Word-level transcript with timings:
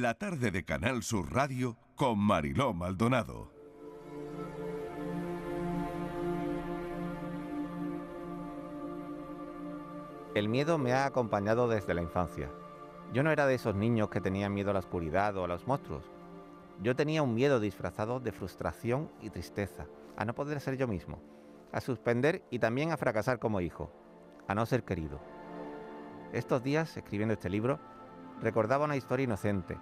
la 0.00 0.14
tarde 0.14 0.50
de 0.50 0.64
Canal 0.64 1.02
Sur 1.02 1.34
Radio 1.34 1.76
con 1.96 2.18
Mariló 2.18 2.72
Maldonado. 2.72 3.52
El 10.34 10.48
miedo 10.48 10.78
me 10.78 10.94
ha 10.94 11.04
acompañado 11.04 11.68
desde 11.68 11.92
la 11.92 12.00
infancia. 12.00 12.50
Yo 13.12 13.22
no 13.22 13.30
era 13.30 13.46
de 13.46 13.54
esos 13.54 13.74
niños 13.74 14.08
que 14.08 14.22
tenían 14.22 14.54
miedo 14.54 14.70
a 14.70 14.72
la 14.72 14.78
oscuridad 14.78 15.36
o 15.36 15.44
a 15.44 15.48
los 15.48 15.66
monstruos. 15.66 16.10
Yo 16.82 16.96
tenía 16.96 17.22
un 17.22 17.34
miedo 17.34 17.60
disfrazado 17.60 18.18
de 18.18 18.32
frustración 18.32 19.10
y 19.20 19.28
tristeza, 19.28 19.86
a 20.16 20.24
no 20.24 20.34
poder 20.34 20.60
ser 20.60 20.78
yo 20.78 20.88
mismo, 20.88 21.20
a 21.70 21.82
suspender 21.82 22.42
y 22.50 22.60
también 22.60 22.92
a 22.92 22.96
fracasar 22.96 23.38
como 23.38 23.60
hijo, 23.60 23.92
a 24.48 24.54
no 24.54 24.64
ser 24.64 24.84
querido. 24.84 25.20
Estos 26.32 26.62
días, 26.62 26.96
escribiendo 26.96 27.34
este 27.34 27.50
libro, 27.50 27.78
recordaba 28.42 28.84
una 28.84 28.96
historia 28.96 29.24
inocente, 29.24 29.78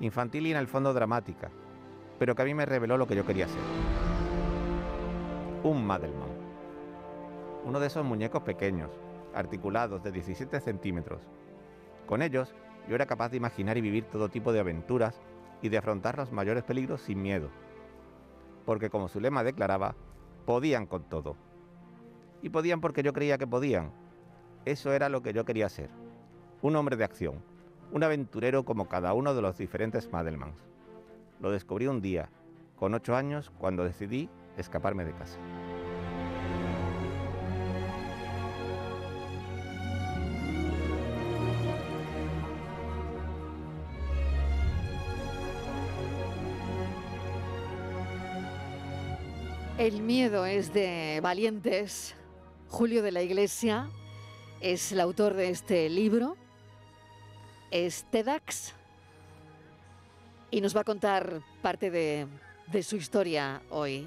infantil 0.00 0.46
y 0.46 0.50
en 0.52 0.58
el 0.58 0.68
fondo 0.68 0.92
dramática, 0.92 1.50
pero 2.18 2.34
que 2.34 2.42
a 2.42 2.44
mí 2.44 2.54
me 2.54 2.66
reveló 2.66 2.98
lo 2.98 3.06
que 3.06 3.16
yo 3.16 3.24
quería 3.24 3.48
ser. 3.48 3.62
Un 5.64 5.84
Madelman. 5.84 6.28
Uno 7.64 7.80
de 7.80 7.86
esos 7.86 8.04
muñecos 8.04 8.42
pequeños, 8.42 8.90
articulados 9.34 10.02
de 10.02 10.12
17 10.12 10.60
centímetros. 10.60 11.22
Con 12.06 12.20
ellos, 12.20 12.54
yo 12.86 12.94
era 12.94 13.06
capaz 13.06 13.30
de 13.30 13.38
imaginar 13.38 13.78
y 13.78 13.80
vivir 13.80 14.04
todo 14.04 14.28
tipo 14.28 14.52
de 14.52 14.60
aventuras 14.60 15.20
y 15.62 15.68
de 15.70 15.78
afrontar 15.78 16.18
los 16.18 16.32
mayores 16.32 16.64
peligros 16.64 17.00
sin 17.00 17.22
miedo. 17.22 17.48
Porque 18.66 18.90
como 18.90 19.08
su 19.08 19.20
lema 19.20 19.42
declaraba, 19.42 19.94
podían 20.44 20.86
con 20.86 21.04
todo. 21.04 21.36
Y 22.42 22.50
podían 22.50 22.80
porque 22.80 23.02
yo 23.02 23.12
creía 23.12 23.38
que 23.38 23.46
podían. 23.46 23.92
Eso 24.64 24.92
era 24.92 25.08
lo 25.08 25.22
que 25.22 25.32
yo 25.32 25.44
quería 25.44 25.68
ser. 25.68 25.90
Un 26.60 26.76
hombre 26.76 26.96
de 26.96 27.04
acción. 27.04 27.51
Un 27.92 28.02
aventurero 28.02 28.64
como 28.64 28.88
cada 28.88 29.12
uno 29.12 29.34
de 29.34 29.42
los 29.42 29.58
diferentes 29.58 30.10
Madelmans. 30.10 30.56
Lo 31.40 31.50
descubrí 31.50 31.88
un 31.88 32.00
día, 32.00 32.30
con 32.76 32.94
ocho 32.94 33.14
años, 33.14 33.52
cuando 33.58 33.84
decidí 33.84 34.30
escaparme 34.56 35.04
de 35.04 35.12
casa. 35.12 35.38
El 49.76 50.00
miedo 50.00 50.46
es 50.46 50.72
de 50.72 51.20
valientes. 51.22 52.14
Julio 52.68 53.02
de 53.02 53.12
la 53.12 53.20
Iglesia 53.20 53.90
es 54.62 54.92
el 54.92 55.00
autor 55.00 55.34
de 55.34 55.50
este 55.50 55.90
libro. 55.90 56.36
Es 57.72 58.04
TEDx. 58.10 58.74
Y 60.50 60.60
nos 60.60 60.76
va 60.76 60.82
a 60.82 60.84
contar 60.84 61.40
parte 61.62 61.90
de, 61.90 62.28
de 62.70 62.82
su 62.82 62.96
historia 62.96 63.62
hoy. 63.70 64.06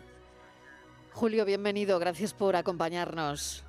Julio, 1.14 1.46
bienvenido. 1.46 1.98
Gracias 1.98 2.34
por 2.34 2.56
acompañarnos. 2.56 3.66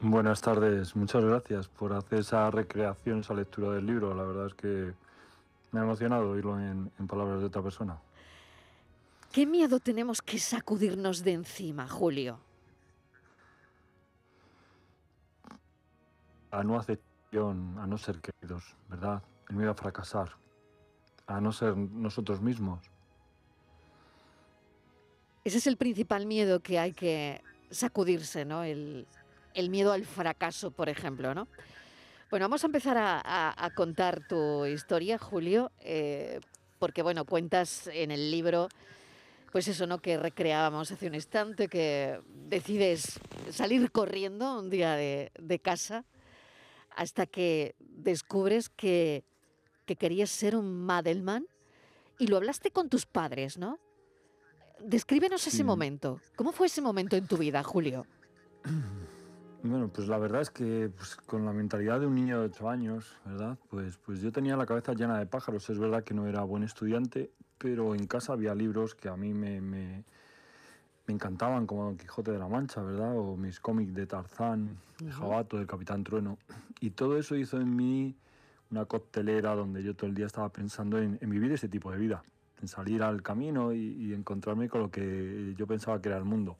Buenas 0.00 0.40
tardes, 0.40 0.96
muchas 0.96 1.24
gracias 1.24 1.68
por 1.68 1.92
hacer 1.92 2.18
esa 2.18 2.50
recreación, 2.50 3.20
esa 3.20 3.32
lectura 3.32 3.70
del 3.70 3.86
libro. 3.86 4.12
La 4.14 4.24
verdad 4.24 4.48
es 4.48 4.54
que 4.54 4.92
me 5.70 5.80
ha 5.80 5.84
emocionado 5.84 6.30
oírlo 6.30 6.58
en, 6.58 6.90
en 6.98 7.06
palabras 7.06 7.38
de 7.38 7.46
otra 7.46 7.62
persona. 7.62 7.96
¿Qué 9.32 9.46
miedo 9.46 9.78
tenemos 9.78 10.20
que 10.20 10.38
sacudirnos 10.38 11.22
de 11.22 11.32
encima, 11.32 11.88
Julio? 11.88 12.38
A 16.50 16.62
no 16.62 16.76
aceptación, 16.76 17.13
a 17.42 17.86
no 17.86 17.98
ser 17.98 18.20
queridos, 18.20 18.76
¿verdad? 18.88 19.22
El 19.48 19.56
miedo 19.56 19.72
a 19.72 19.74
fracasar, 19.74 20.30
a 21.26 21.40
no 21.40 21.52
ser 21.52 21.76
nosotros 21.76 22.40
mismos. 22.40 22.80
Ese 25.42 25.58
es 25.58 25.66
el 25.66 25.76
principal 25.76 26.26
miedo 26.26 26.60
que 26.60 26.78
hay 26.78 26.92
que 26.92 27.42
sacudirse, 27.70 28.44
¿no? 28.44 28.62
El, 28.62 29.06
miedo 29.68 29.92
al 29.92 30.04
fracaso, 30.04 30.70
por 30.70 30.88
ejemplo, 30.88 31.34
¿no? 31.34 31.48
Bueno, 32.30 32.44
vamos 32.44 32.62
a 32.62 32.66
empezar 32.66 32.96
a, 32.98 33.70
contar 33.74 34.26
tu 34.28 34.64
historia, 34.66 35.18
Julio, 35.18 35.72
eh, 35.80 36.40
porque, 36.78 37.02
bueno, 37.02 37.24
cuentas 37.24 37.88
en 37.92 38.10
el 38.10 38.30
libro 38.30 38.68
pues 39.50 39.68
eso, 39.68 39.86
¿no? 39.86 39.98
Que 39.98 40.16
recreábamos 40.16 40.90
hace 40.90 41.06
un 41.06 41.14
instante, 41.14 41.68
que 41.68 42.20
decides 42.48 43.20
salir 43.50 43.92
corriendo 43.92 44.58
un 44.58 44.68
día 44.68 44.96
de 44.96 45.60
casa 45.62 46.04
hasta 46.94 47.26
que 47.26 47.74
descubres 47.78 48.68
que, 48.68 49.24
que, 49.86 49.96
querías 49.96 50.30
ser 50.30 50.56
un 50.56 50.84
Madelman 50.84 51.46
y 52.18 52.26
lo 52.26 52.36
hablaste 52.36 52.70
con 52.70 52.88
tus 52.88 53.06
padres, 53.06 53.58
¿no? 53.58 53.78
Descríbenos 54.80 55.46
ese 55.46 55.58
sí. 55.58 55.64
momento. 55.64 56.20
¿Cómo 56.36 56.52
fue 56.52 56.66
ese 56.66 56.82
momento 56.82 57.16
en 57.16 57.26
tu 57.26 57.36
vida, 57.36 57.62
Julio? 57.62 58.06
Bueno, 59.62 59.88
pues 59.88 60.08
la 60.08 60.18
verdad 60.18 60.42
es 60.42 60.50
que 60.50 60.90
pues, 60.94 61.16
con 61.16 61.46
la 61.46 61.52
mentalidad 61.54 61.98
de 61.98 62.06
un 62.06 62.14
niño 62.14 62.38
de 62.38 62.46
8 62.48 62.68
años, 62.68 63.16
¿verdad? 63.24 63.58
Pues, 63.70 63.96
pues 63.96 64.20
yo 64.20 64.30
tenía 64.30 64.58
la 64.58 64.66
cabeza 64.66 64.92
llena 64.92 65.18
de 65.18 65.24
pájaros. 65.24 65.70
Es 65.70 65.78
verdad 65.78 66.04
que 66.04 66.12
no 66.12 66.26
era 66.26 66.42
buen 66.42 66.64
estudiante, 66.64 67.30
pero 67.56 67.94
en 67.94 68.06
casa 68.06 68.34
había 68.34 68.54
libros 68.54 68.94
que 68.94 69.08
a 69.08 69.16
mí 69.16 69.32
me, 69.32 69.62
me, 69.62 70.04
me 71.06 71.14
encantaban, 71.14 71.66
como 71.66 71.84
Don 71.84 71.96
Quijote 71.96 72.32
de 72.32 72.38
la 72.38 72.48
Mancha, 72.48 72.82
¿verdad? 72.82 73.16
O 73.16 73.36
mis 73.36 73.60
cómics 73.60 73.94
de 73.94 74.06
Tarzán, 74.06 74.76
-huh. 74.98 75.10
Jabato, 75.10 75.58
del 75.58 75.66
Capitán 75.66 76.04
Trueno. 76.04 76.38
Y 76.80 76.90
todo 76.90 77.18
eso 77.18 77.36
hizo 77.36 77.60
en 77.60 77.74
mí 77.74 78.16
una 78.70 78.84
coctelera 78.86 79.54
donde 79.54 79.82
yo 79.82 79.94
todo 79.94 80.08
el 80.08 80.14
día 80.14 80.26
estaba 80.26 80.48
pensando 80.50 80.98
en, 80.98 81.18
en 81.20 81.30
vivir 81.30 81.52
ese 81.52 81.68
tipo 81.68 81.90
de 81.90 81.98
vida, 81.98 82.22
en 82.60 82.68
salir 82.68 83.02
al 83.02 83.22
camino 83.22 83.72
y, 83.72 83.78
y 83.78 84.14
encontrarme 84.14 84.68
con 84.68 84.80
lo 84.80 84.90
que 84.90 85.54
yo 85.56 85.66
pensaba 85.66 86.00
que 86.00 86.08
era 86.08 86.18
el 86.18 86.24
mundo 86.24 86.56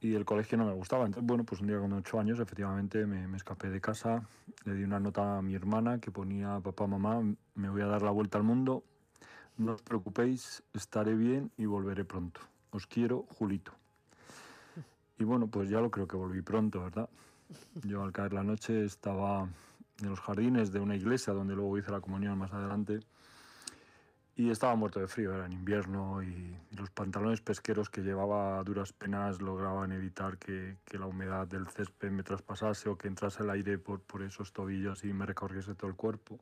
y 0.00 0.14
el 0.14 0.24
colegio 0.24 0.58
no 0.58 0.66
me 0.66 0.72
gustaba. 0.72 1.06
Entonces, 1.06 1.26
bueno, 1.26 1.44
pues 1.44 1.60
un 1.60 1.68
día 1.68 1.78
con 1.78 1.92
ocho 1.92 2.20
años 2.20 2.38
efectivamente 2.38 3.06
me, 3.06 3.26
me, 3.26 3.36
escapé 3.36 3.70
de 3.70 3.80
casa, 3.80 4.26
le 4.64 4.74
di 4.74 4.84
una 4.84 5.00
nota 5.00 5.38
a 5.38 5.42
mi 5.42 5.54
hermana 5.54 5.98
que 5.98 6.10
ponía, 6.10 6.60
papá, 6.60 6.86
mamá, 6.86 7.22
me 7.54 7.68
voy 7.68 7.82
a 7.82 7.86
dar 7.86 8.02
la 8.02 8.10
vuelta 8.10 8.38
al 8.38 8.44
mundo, 8.44 8.84
no 9.56 9.72
os 9.72 9.82
preocupéis, 9.82 10.62
estaré 10.74 11.14
bien 11.14 11.50
y 11.56 11.66
volveré 11.66 12.04
pronto. 12.04 12.40
Os 12.76 12.86
quiero, 12.86 13.24
Julito. 13.38 13.72
Y 15.18 15.24
bueno, 15.24 15.46
pues 15.46 15.70
ya 15.70 15.80
lo 15.80 15.90
creo 15.90 16.06
que 16.06 16.18
volví 16.18 16.42
pronto, 16.42 16.82
¿verdad? 16.82 17.08
Yo 17.86 18.02
al 18.02 18.12
caer 18.12 18.34
la 18.34 18.42
noche 18.42 18.84
estaba 18.84 19.48
en 20.02 20.10
los 20.10 20.20
jardines 20.20 20.72
de 20.72 20.80
una 20.80 20.94
iglesia 20.94 21.32
donde 21.32 21.54
luego 21.54 21.78
hice 21.78 21.90
la 21.90 22.02
comunión 22.02 22.36
más 22.36 22.52
adelante 22.52 23.00
y 24.34 24.50
estaba 24.50 24.74
muerto 24.74 25.00
de 25.00 25.08
frío, 25.08 25.34
era 25.34 25.46
en 25.46 25.52
invierno 25.52 26.22
y 26.22 26.54
los 26.72 26.90
pantalones 26.90 27.40
pesqueros 27.40 27.88
que 27.88 28.02
llevaba 28.02 28.62
duras 28.62 28.92
penas 28.92 29.40
lograban 29.40 29.92
evitar 29.92 30.36
que, 30.36 30.76
que, 30.84 30.98
la 30.98 31.06
humedad 31.06 31.46
del 31.46 31.66
césped 31.68 32.10
me 32.10 32.24
traspasase 32.24 32.90
o 32.90 32.98
que 32.98 33.08
entrase 33.08 33.42
el 33.42 33.48
aire 33.48 33.78
por, 33.78 34.02
por 34.02 34.20
esos 34.20 34.52
tobillos 34.52 35.02
y 35.02 35.14
me 35.14 35.24
recorriese 35.24 35.74
todo 35.74 35.88
el 35.88 35.96
cuerpo. 35.96 36.38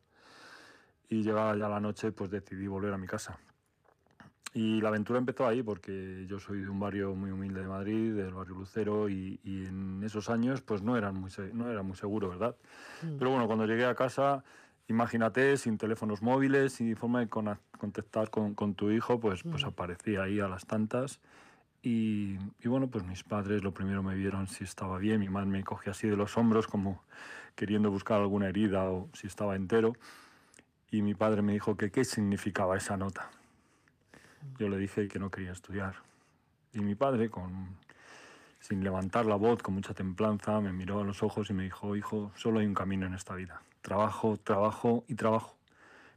Y 1.09 1.23
llegada 1.23 1.57
ya 1.57 1.69
la 1.69 1.79
noche, 1.79 2.11
pues 2.11 2.29
decidí 2.29 2.67
volver 2.67 2.93
a 2.93 2.99
mi 2.99 3.07
casa. 3.07 3.39
Y 4.55 4.81
la 4.81 4.89
aventura 4.89 5.19
empezó 5.19 5.47
ahí 5.47 5.63
porque 5.63 6.25
yo 6.29 6.39
soy 6.39 6.61
de 6.61 6.69
un 6.69 6.81
barrio 6.81 7.15
muy 7.15 7.31
humilde 7.31 7.61
de 7.61 7.67
Madrid, 7.67 8.15
del 8.15 8.33
barrio 8.33 8.55
Lucero, 8.55 9.09
y, 9.09 9.41
y 9.43 9.67
en 9.67 10.03
esos 10.05 10.31
años 10.31 10.63
pues 10.63 10.81
no 10.81 10.97
era 10.97 11.13
muy, 11.13 11.31
no 11.53 11.69
era 11.69 11.83
muy 11.83 11.97
seguro, 11.97 12.31
¿verdad? 12.31 12.57
Mm. 13.03 13.19
Pero 13.19 13.31
bueno, 13.31 13.47
cuando 13.47 13.67
llegué 13.67 13.85
a 13.85 13.95
casa 13.95 14.45
imagínate, 14.89 15.57
sin 15.57 15.79
teléfonos 15.79 16.23
móviles, 16.23 16.75
sin 16.75 16.97
forma 16.97 17.21
de 17.21 17.29
contactar 17.29 18.31
con, 18.31 18.55
con 18.55 18.75
tu 18.75 18.91
hijo, 18.91 19.19
pues, 19.21 19.43
pues 19.43 19.65
aparecía 19.65 20.25
ahí 20.25 20.41
a 20.41 20.49
las 20.49 20.67
tantas. 20.67 21.21
Y, 21.83 22.39
y, 22.63 22.69
bueno, 22.69 22.89
pues 22.89 23.05
mis 23.05 23.23
padres 23.25 23.63
lo 23.63 23.73
primero 23.73 24.03
me 24.03 24.15
vieron 24.15 24.47
si 24.47 24.65
estaba 24.65 24.99
bien, 24.99 25.21
mi 25.21 25.29
madre 25.29 25.49
me 25.49 25.65
cogió 25.65 25.93
así 25.93 26.09
de 26.09 26.17
los 26.17 26.37
hombros 26.39 26.67
como 26.67 27.03
queriendo 27.55 27.91
buscar 27.91 28.21
alguna 28.21 28.49
herida 28.49 28.85
o 28.85 29.09
si 29.13 29.27
estaba 29.27 29.55
entero. 29.57 29.95
Y 30.91 31.03
mi 31.03 31.15
padre 31.15 31.43
me 31.43 31.53
dijo 31.53 31.77
que 31.77 31.91
qué 31.91 32.05
significaba 32.05 32.77
esa 32.77 32.97
nota. 32.97 33.31
Yo 34.59 34.69
le 34.69 34.79
dije 34.79 35.09
que 35.09 35.19
no 35.19 35.31
quería 35.31 35.53
estudiar. 35.53 35.97
Y 36.73 36.81
mi 36.81 36.95
padre, 36.95 37.31
con, 37.31 37.77
sin 38.61 38.83
levantar 38.83 39.27
la 39.27 39.37
voz, 39.37 39.63
con 39.63 39.75
mucha 39.75 39.95
templanza, 39.95 40.61
me 40.61 40.73
miró 40.73 41.01
a 41.01 41.05
los 41.05 41.23
ojos 41.23 41.51
y 41.51 41.53
me 41.53 41.65
dijo, 41.65 41.97
hijo, 41.97 42.33
solo 42.35 42.61
hay 42.61 42.67
un 42.67 42.75
camino 42.75 43.07
en 43.07 43.15
esta 43.15 43.35
vida. 43.35 43.63
Trabajo, 43.83 44.37
trabajo 44.37 45.05
y 45.09 45.15
trabajo. 45.15 45.57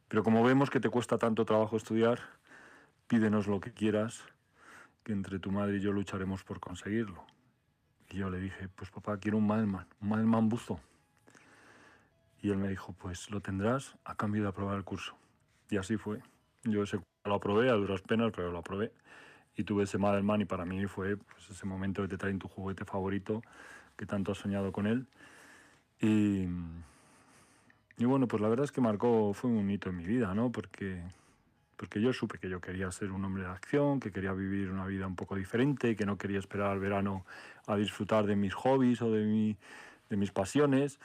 Pero 0.08 0.24
como 0.24 0.44
vemos 0.44 0.70
que 0.70 0.80
te 0.80 0.90
cuesta 0.90 1.18
tanto 1.18 1.46
trabajo 1.46 1.76
estudiar, 1.78 2.20
pídenos 3.08 3.48
lo 3.48 3.60
que 3.60 3.74
quieras, 3.74 4.24
que 5.04 5.14
entre 5.14 5.40
tu 5.40 5.52
madre 5.52 5.78
y 5.78 5.82
yo 5.82 5.92
lucharemos 5.92 6.44
por 6.44 6.60
conseguirlo. 6.60 7.26
Y 8.10 8.18
yo 8.18 8.30
le 8.30 8.40
dije, 8.40 8.70
pues 8.70 8.90
papá, 8.90 9.18
quiero 9.18 9.38
un 9.38 9.48
Madelman, 9.48 9.88
un 10.02 10.10
Madelman 10.10 10.50
buzo. 10.50 10.80
Y 12.42 12.52
él 12.52 12.58
me 12.58 12.70
dijo, 12.70 12.94
pues 12.94 13.30
lo 13.30 13.42
tendrás 13.42 13.98
a 14.06 14.16
cambio 14.16 14.44
de 14.44 14.50
aprobar 14.50 14.78
el 14.78 14.84
curso. 14.84 15.18
Y 15.70 15.78
así 15.78 15.98
fue. 15.98 16.22
Yo 16.64 16.84
ese 16.84 17.00
lo 17.28 17.36
aprobé 17.36 17.70
a 17.70 17.74
duras 17.74 18.02
penas, 18.02 18.32
pero 18.36 18.52
lo 18.52 18.60
aprobé. 18.60 18.92
Y 19.56 19.64
tuve 19.64 19.84
ese 19.84 19.98
Madelman 19.98 20.42
y 20.42 20.46
para 20.46 20.66
mí 20.66 20.86
fue 20.88 21.18
pues, 21.18 21.50
ese 21.50 21.66
momento 21.66 22.02
que 22.04 22.08
te 22.10 22.18
traen 22.18 22.40
tu 22.40 22.48
juguete 22.48 22.86
favorito, 22.86 23.42
que 23.96 24.06
tanto 24.06 24.32
has 24.32 24.38
soñado 24.38 24.72
con 24.72 24.88
él. 24.88 25.08
Y, 26.02 26.48
Y 28.00 28.06
bueno, 28.06 28.28
pues 28.28 28.42
la 28.42 28.50
verdad 28.50 28.66
es 28.66 28.72
que 28.72 28.82
marcó, 28.82 29.34
fue 29.34 29.50
un 29.50 29.70
hito 29.72 29.90
en 29.90 29.98
mi 29.98 30.06
vida, 30.06 30.34
¿no? 30.36 30.52
Porque, 30.52 31.02
porque 31.76 32.00
yo 32.00 32.14
supe 32.14 32.38
que 32.38 32.48
yo 32.50 32.62
quería 32.62 32.92
ser 32.92 33.12
un 33.12 33.26
hombre 33.26 33.44
de 33.44 33.50
acción, 33.50 34.00
que 34.00 34.12
quería 34.12 34.34
vivir 34.34 34.70
una 34.70 34.86
vida 34.86 35.08
un 35.08 35.16
poco 35.16 35.36
diferente, 35.36 35.96
que 35.96 36.06
no 36.06 36.18
quería 36.18 36.38
esperar 36.38 36.70
al 36.70 36.80
verano 36.80 37.26
a 37.66 37.76
disfrutar 37.76 38.28
de 38.28 38.36
mis 38.36 38.54
hobbies 38.54 39.02
o 39.02 39.12
de, 39.12 39.26
mi, 39.26 39.58
de 40.10 40.18
mis 40.18 40.32
pasiones. 40.32 41.00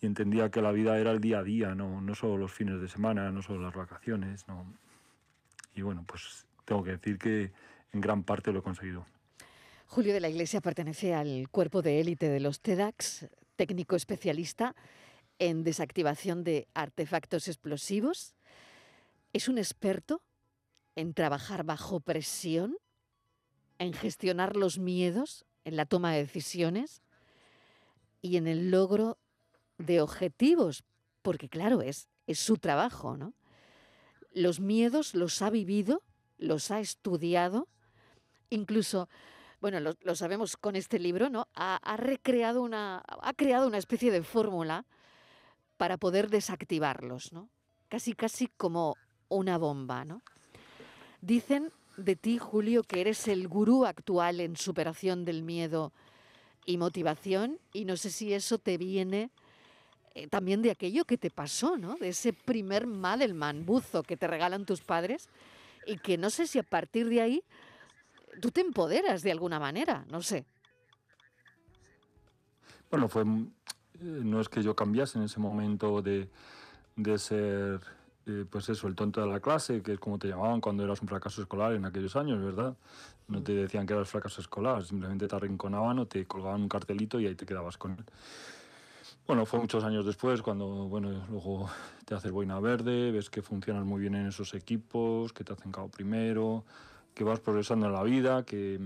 Y 0.00 0.06
entendía 0.06 0.50
que 0.50 0.62
la 0.62 0.72
vida 0.72 0.98
era 0.98 1.10
el 1.10 1.20
día 1.20 1.40
a 1.40 1.42
día, 1.42 1.74
no, 1.74 2.00
no 2.00 2.14
solo 2.14 2.38
los 2.38 2.52
fines 2.52 2.80
de 2.80 2.88
semana, 2.88 3.30
no 3.30 3.42
solo 3.42 3.60
las 3.60 3.74
vacaciones. 3.74 4.48
¿no? 4.48 4.64
Y 5.74 5.82
bueno, 5.82 6.04
pues 6.06 6.46
tengo 6.64 6.82
que 6.82 6.92
decir 6.92 7.18
que 7.18 7.52
en 7.92 8.00
gran 8.00 8.22
parte 8.22 8.52
lo 8.52 8.60
he 8.60 8.62
conseguido. 8.62 9.06
Julio 9.86 10.14
de 10.14 10.20
la 10.20 10.28
Iglesia 10.28 10.60
pertenece 10.60 11.14
al 11.14 11.48
cuerpo 11.50 11.82
de 11.82 12.00
élite 12.00 12.28
de 12.28 12.40
los 12.40 12.60
TEDx, 12.60 13.26
técnico 13.56 13.96
especialista 13.96 14.76
en 15.40 15.64
desactivación 15.64 16.44
de 16.44 16.68
artefactos 16.74 17.48
explosivos. 17.48 18.34
Es 19.32 19.48
un 19.48 19.58
experto 19.58 20.22
en 20.94 21.14
trabajar 21.14 21.64
bajo 21.64 22.00
presión, 22.00 22.76
en 23.78 23.92
gestionar 23.92 24.56
los 24.56 24.78
miedos, 24.78 25.44
en 25.64 25.76
la 25.76 25.86
toma 25.86 26.12
de 26.12 26.20
decisiones 26.20 27.02
y 28.22 28.36
en 28.36 28.46
el 28.46 28.70
logro 28.70 29.18
de 29.78 30.00
objetivos, 30.00 30.84
porque 31.22 31.48
claro, 31.48 31.80
es, 31.80 32.08
es 32.26 32.38
su 32.38 32.58
trabajo, 32.58 33.16
¿no? 33.16 33.34
Los 34.32 34.60
miedos 34.60 35.14
los 35.14 35.42
ha 35.42 35.50
vivido, 35.50 36.02
los 36.38 36.70
ha 36.70 36.80
estudiado, 36.80 37.68
incluso 38.48 39.08
bueno, 39.60 39.78
lo, 39.80 40.14
sabemos 40.14 40.56
con 40.56 40.74
este 40.74 40.98
libro, 40.98 41.28
¿no? 41.28 41.46
Ha, 41.54 41.96
recreado 41.98 42.62
una, 42.62 43.02
ha 43.06 43.32
creado 43.34 43.66
una 43.66 43.76
especie 43.76 44.10
de 44.10 44.22
fórmula 44.22 44.86
para 45.76 45.98
poder 45.98 46.30
desactivarlos, 46.30 47.32
¿no? 47.32 47.50
Casi, 47.88 48.14
casi 48.14 48.46
como 48.46 48.96
una 49.28 49.58
bomba, 49.58 50.06
¿no? 50.06 50.22
Dicen 51.20 51.72
de 51.98 52.16
ti, 52.16 52.38
Julio, 52.38 52.82
que 52.84 53.02
eres 53.02 53.28
el 53.28 53.48
gurú 53.48 53.84
actual 53.84 54.40
en 54.40 54.56
superación 54.56 55.26
del 55.26 55.42
miedo 55.42 55.92
y 56.64 56.78
motivación, 56.78 57.58
y 57.74 57.84
no 57.84 57.98
sé 57.98 58.10
si 58.10 58.32
eso 58.32 58.58
te 58.58 58.78
viene 58.78 59.30
eh, 60.14 60.26
también 60.28 60.62
de 60.62 60.70
aquello 60.70 61.04
que 61.04 61.18
te 61.18 61.30
pasó, 61.30 61.76
¿no? 61.76 61.96
De 61.96 62.08
ese 62.08 62.32
primer 62.32 62.86
Madelman 62.86 63.64
buzo 63.64 64.02
que 64.02 64.16
te 64.16 64.26
regalan 64.26 64.64
tus 64.64 64.80
padres, 64.80 65.28
y 65.86 65.98
que 65.98 66.18
no 66.18 66.30
sé 66.30 66.46
si 66.46 66.58
a 66.58 66.62
partir 66.62 67.08
de 67.08 67.20
ahí 67.20 67.42
tú 68.40 68.50
te 68.50 68.60
empoderas 68.60 69.22
de 69.22 69.32
alguna 69.32 69.58
manera, 69.58 70.04
no 70.10 70.22
sé. 70.22 70.44
Bueno, 72.90 73.08
fue, 73.08 73.22
eh, 73.22 73.26
no 74.00 74.40
es 74.40 74.48
que 74.48 74.62
yo 74.62 74.74
cambiase 74.74 75.18
en 75.18 75.24
ese 75.24 75.38
momento 75.38 76.02
de, 76.02 76.28
ser, 77.18 77.80
eh, 78.26 78.44
pues 78.50 78.68
eso, 78.68 78.88
el 78.88 78.94
tonto 78.94 79.20
de 79.20 79.28
la 79.28 79.40
clase, 79.40 79.82
que 79.82 79.92
es 79.92 80.00
como 80.00 80.18
te 80.18 80.28
llamaban 80.28 80.60
cuando 80.60 80.84
eras 80.84 81.00
un 81.00 81.08
fracaso 81.08 81.40
escolar 81.40 81.74
en 81.74 81.84
aquellos 81.84 82.16
años, 82.16 82.42
¿verdad? 82.42 82.76
No 83.28 83.42
te 83.42 83.52
decían 83.52 83.86
que 83.86 83.94
eras 83.94 84.08
fracaso 84.08 84.40
escolar, 84.40 84.84
simplemente 84.84 85.28
te 85.28 85.36
arrinconaban 85.36 86.00
o 86.00 86.06
te 86.06 86.26
colgaban 86.26 86.62
un 86.62 86.68
cartelito 86.68 87.20
y 87.20 87.26
ahí 87.26 87.36
te 87.36 87.46
quedabas 87.46 87.76
con 87.76 87.92
él. 87.92 88.04
Bueno, 89.30 89.46
fue 89.46 89.60
muchos 89.60 89.84
años 89.84 90.04
después 90.04 90.42
cuando, 90.42 90.66
bueno, 90.88 91.24
luego 91.30 91.70
te 92.04 92.16
haces 92.16 92.32
boina 92.32 92.58
verde, 92.58 93.12
ves 93.12 93.30
que 93.30 93.42
funcionas 93.42 93.84
muy 93.84 94.00
bien 94.00 94.16
en 94.16 94.26
esos 94.26 94.54
equipos, 94.54 95.32
que 95.32 95.44
te 95.44 95.52
hacen 95.52 95.70
cabo 95.70 95.88
primero, 95.88 96.64
que 97.14 97.22
vas 97.22 97.38
progresando 97.38 97.86
en 97.86 97.92
la 97.92 98.02
vida, 98.02 98.44
que, 98.44 98.80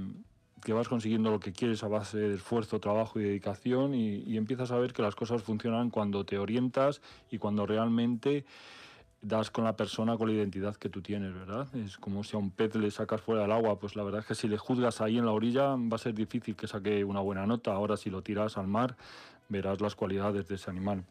que, 0.62 0.74
vas 0.74 0.86
consiguiendo 0.86 1.30
lo 1.30 1.40
que 1.40 1.52
quieres 1.52 1.82
a 1.82 1.88
base 1.88 2.18
de 2.18 2.34
esfuerzo, 2.34 2.78
trabajo 2.78 3.18
y 3.18 3.22
dedicación 3.22 3.94
y, 3.94 4.36
empiezas 4.36 4.70
a 4.70 4.76
ver 4.76 4.92
que 4.92 5.00
las 5.00 5.14
cosas 5.14 5.42
funcionan 5.42 5.88
cuando 5.88 6.26
te 6.26 6.36
orientas 6.36 7.00
y 7.30 7.38
cuando 7.38 7.64
realmente 7.64 8.44
das 9.22 9.50
con 9.50 9.64
la 9.64 9.74
persona 9.74 10.18
con 10.18 10.28
la 10.28 10.34
identidad 10.34 10.76
que 10.76 10.90
tú 10.90 11.00
tienes, 11.00 11.32
¿verdad? 11.32 11.74
Es 11.74 11.96
como 11.96 12.22
si 12.22 12.36
a 12.36 12.38
un 12.38 12.50
pez 12.50 12.74
le 12.74 12.90
sacas 12.90 13.22
fuera 13.22 13.40
del 13.40 13.52
agua, 13.52 13.78
pues 13.78 13.96
la 13.96 14.02
verdad 14.02 14.20
es 14.20 14.26
que 14.26 14.34
si 14.34 14.48
le 14.48 14.58
juzgas 14.58 15.00
ahí 15.00 15.16
en 15.16 15.24
la 15.24 15.32
orilla 15.32 15.76
va 15.76 15.94
a 15.94 15.98
ser 15.98 16.12
difícil 16.12 16.54
que 16.54 16.66
saque 16.66 17.02
una 17.02 17.20
buena 17.20 17.46
nota. 17.46 17.72
Ahora 17.72 17.96
si 17.96 18.10
lo 18.10 18.20
tiras 18.20 18.58
al 18.58 18.66
mar 18.66 18.98
verás 19.54 19.80
las 19.80 19.94
cualidades 19.94 20.46
de 20.48 20.56
ese 20.56 20.70
animal. 20.70 21.04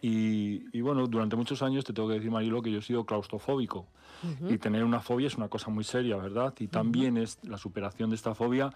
Y, 0.00 0.64
y 0.76 0.80
bueno, 0.80 1.06
durante 1.06 1.36
muchos 1.36 1.62
años 1.62 1.84
te 1.84 1.92
tengo 1.92 2.08
que 2.08 2.14
decir, 2.14 2.30
Marilo, 2.30 2.60
que 2.62 2.72
yo 2.72 2.78
he 2.78 2.82
sido 2.82 3.04
claustrofóbico. 3.06 3.86
Y 4.48 4.56
tener 4.58 4.84
una 4.84 5.00
fobia 5.00 5.26
es 5.26 5.36
una 5.36 5.48
cosa 5.48 5.68
muy 5.68 5.82
seria, 5.82 6.16
¿verdad? 6.16 6.54
Y 6.60 6.68
también 6.68 7.16
es 7.16 7.40
la 7.42 7.58
superación 7.58 8.10
de 8.10 8.14
esta 8.14 8.36
fobia 8.36 8.70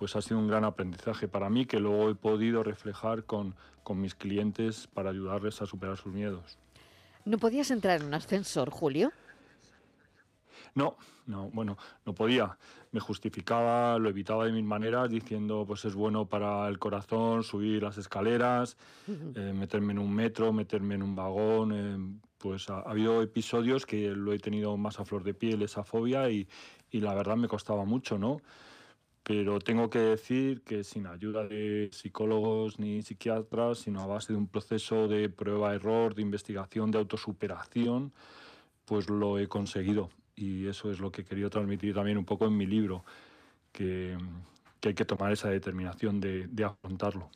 pues 0.00 0.16
ha 0.16 0.22
sido 0.22 0.38
un 0.38 0.48
gran 0.48 0.64
aprendizaje 0.64 1.28
para 1.28 1.50
mí 1.50 1.66
que 1.66 1.78
luego 1.78 2.08
he 2.08 2.14
podido 2.14 2.62
reflejar 2.62 3.24
con, 3.24 3.54
con 3.82 4.00
mis 4.00 4.14
clientes 4.14 4.86
para 4.86 5.10
ayudarles 5.10 5.60
a 5.60 5.66
superar 5.66 5.98
sus 5.98 6.10
miedos. 6.10 6.56
¿No 7.26 7.36
podías 7.36 7.70
entrar 7.70 8.00
en 8.00 8.06
un 8.06 8.14
ascensor, 8.14 8.70
Julio? 8.70 9.12
No, 10.74 10.96
no, 11.26 11.50
bueno, 11.50 11.76
no 12.04 12.14
podía. 12.14 12.58
Me 12.92 13.00
justificaba, 13.00 13.98
lo 13.98 14.08
evitaba 14.08 14.46
de 14.46 14.52
mil 14.52 14.64
maneras, 14.64 15.10
diciendo, 15.10 15.64
pues 15.66 15.84
es 15.84 15.94
bueno 15.94 16.26
para 16.26 16.68
el 16.68 16.78
corazón 16.78 17.42
subir 17.42 17.82
las 17.82 17.98
escaleras, 17.98 18.76
eh, 19.08 19.52
meterme 19.54 19.92
en 19.92 19.98
un 19.98 20.14
metro, 20.14 20.52
meterme 20.52 20.94
en 20.94 21.02
un 21.02 21.14
vagón. 21.14 21.72
Eh, 21.72 22.20
pues 22.38 22.70
ha, 22.70 22.80
habido 22.80 23.22
episodios 23.22 23.84
que 23.84 24.10
lo 24.10 24.32
he 24.32 24.38
tenido 24.38 24.76
más 24.76 24.98
a 24.98 25.04
flor 25.04 25.22
de 25.22 25.34
piel, 25.34 25.62
esa 25.62 25.84
fobia, 25.84 26.30
y, 26.30 26.48
y 26.90 27.00
la 27.00 27.14
verdad 27.14 27.36
me 27.36 27.48
costaba 27.48 27.84
mucho, 27.84 28.18
¿no? 28.18 28.40
Pero 29.22 29.58
tengo 29.60 29.90
que 29.90 29.98
decir 29.98 30.62
que 30.62 30.82
sin 30.82 31.06
ayuda 31.06 31.46
de 31.46 31.90
psicólogos 31.92 32.78
ni 32.78 33.02
psiquiatras, 33.02 33.80
sino 33.80 34.00
a 34.00 34.06
base 34.06 34.32
de 34.32 34.38
un 34.38 34.48
proceso 34.48 35.06
de 35.06 35.28
prueba-error, 35.28 36.14
de 36.14 36.22
investigación, 36.22 36.90
de 36.90 36.98
autosuperación, 36.98 38.12
pues 38.86 39.10
lo 39.10 39.38
he 39.38 39.46
conseguido 39.46 40.10
y 40.40 40.66
eso 40.66 40.90
es 40.90 40.98
lo 40.98 41.12
que 41.12 41.22
he 41.22 41.24
querido 41.24 41.50
transmitir 41.50 41.94
también 41.94 42.16
un 42.16 42.24
poco 42.24 42.46
en 42.46 42.56
mi 42.56 42.66
libro, 42.66 43.04
que, 43.72 44.16
hay 44.82 44.94
que 44.94 45.04
tomar 45.04 45.32
esa 45.32 45.50
determinación 45.50 46.20
de, 46.20 46.48
afrontarlo. 46.64 47.28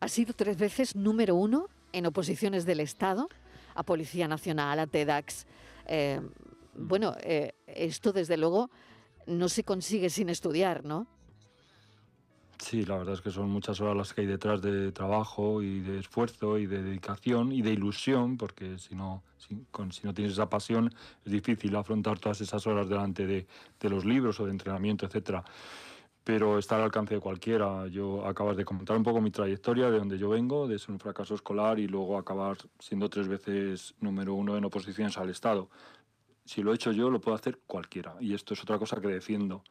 Ha 0.00 0.08
sido 0.08 0.34
tres 0.34 0.58
veces 0.58 0.94
número 0.94 1.34
uno 1.34 1.68
en 1.92 2.06
oposiciones 2.06 2.66
del 2.66 2.80
Estado, 2.80 3.28
a 3.74 3.82
Policía 3.82 4.28
Nacional, 4.28 4.78
a 4.78 4.86
TEDx. 4.86 5.46
Eh, 5.86 6.20
bueno, 6.74 7.16
eh, 7.22 7.54
esto 7.66 8.12
desde 8.12 8.36
luego 8.36 8.70
no 9.26 9.48
se 9.48 9.64
consigue 9.64 10.10
sin 10.10 10.28
estudiar, 10.28 10.84
¿no? 10.84 11.06
Sí, 12.60 12.84
la 12.84 12.98
verdad 12.98 13.14
es 13.14 13.22
que 13.22 13.30
son 13.30 13.48
muchas 13.48 13.80
horas 13.80 13.96
las 13.96 14.12
que 14.12 14.20
hay 14.20 14.26
detrás 14.26 14.60
de 14.60 14.92
trabajo 14.92 15.62
y 15.62 15.80
de 15.80 15.98
esfuerzo 15.98 16.58
y 16.58 16.66
de 16.66 16.82
dedicación 16.82 17.52
y 17.52 17.62
de 17.62 17.72
ilusión, 17.72 18.36
porque 18.36 18.78
si 18.78 18.94
no, 18.94 19.22
si, 19.38 19.54
no 20.04 20.12
tienes 20.12 20.34
esa 20.34 20.50
pasión 20.50 20.92
es 21.24 21.32
difícil 21.32 21.74
afrontar 21.74 22.18
todas 22.18 22.40
esas 22.42 22.66
horas 22.66 22.88
delante 22.88 23.26
de, 23.26 23.46
de 23.80 23.88
los 23.88 24.04
libros 24.04 24.38
o 24.40 24.44
de 24.44 24.50
entrenamiento, 24.50 25.06
etcétera. 25.06 25.42
Pero 26.22 26.58
está 26.58 26.76
al 26.76 26.82
alcance 26.82 27.14
de 27.14 27.20
cualquiera. 27.20 27.86
Yo 27.86 28.26
acabas 28.26 28.58
de 28.58 28.64
comentar 28.66 28.94
un 28.94 29.02
poco 29.04 29.22
mi 29.22 29.30
trayectoria, 29.30 29.90
de 29.90 29.98
donde 29.98 30.18
yo 30.18 30.28
vengo, 30.28 30.68
de 30.68 30.78
ser 30.78 30.90
un 30.90 31.00
fracaso 31.00 31.34
escolar 31.34 31.78
y 31.78 31.88
luego 31.88 32.18
acabar 32.18 32.58
siendo 32.78 33.08
tres 33.08 33.26
veces 33.26 33.94
número 34.00 34.34
uno 34.34 34.58
en 34.58 34.64
oposiciones 34.66 35.16
al 35.16 35.30
Estado. 35.30 35.70
Si 36.44 36.62
lo 36.62 36.72
he 36.72 36.74
hecho 36.74 36.92
yo, 36.92 37.08
lo 37.08 37.22
puede 37.22 37.36
hacer 37.36 37.58
cualquiera. 37.66 38.16
Y 38.20 38.34
esto 38.34 38.52
es 38.52 38.62
otra 38.62 38.78
cosa 38.78 39.00
que 39.00 39.08
defiendo 39.08 39.64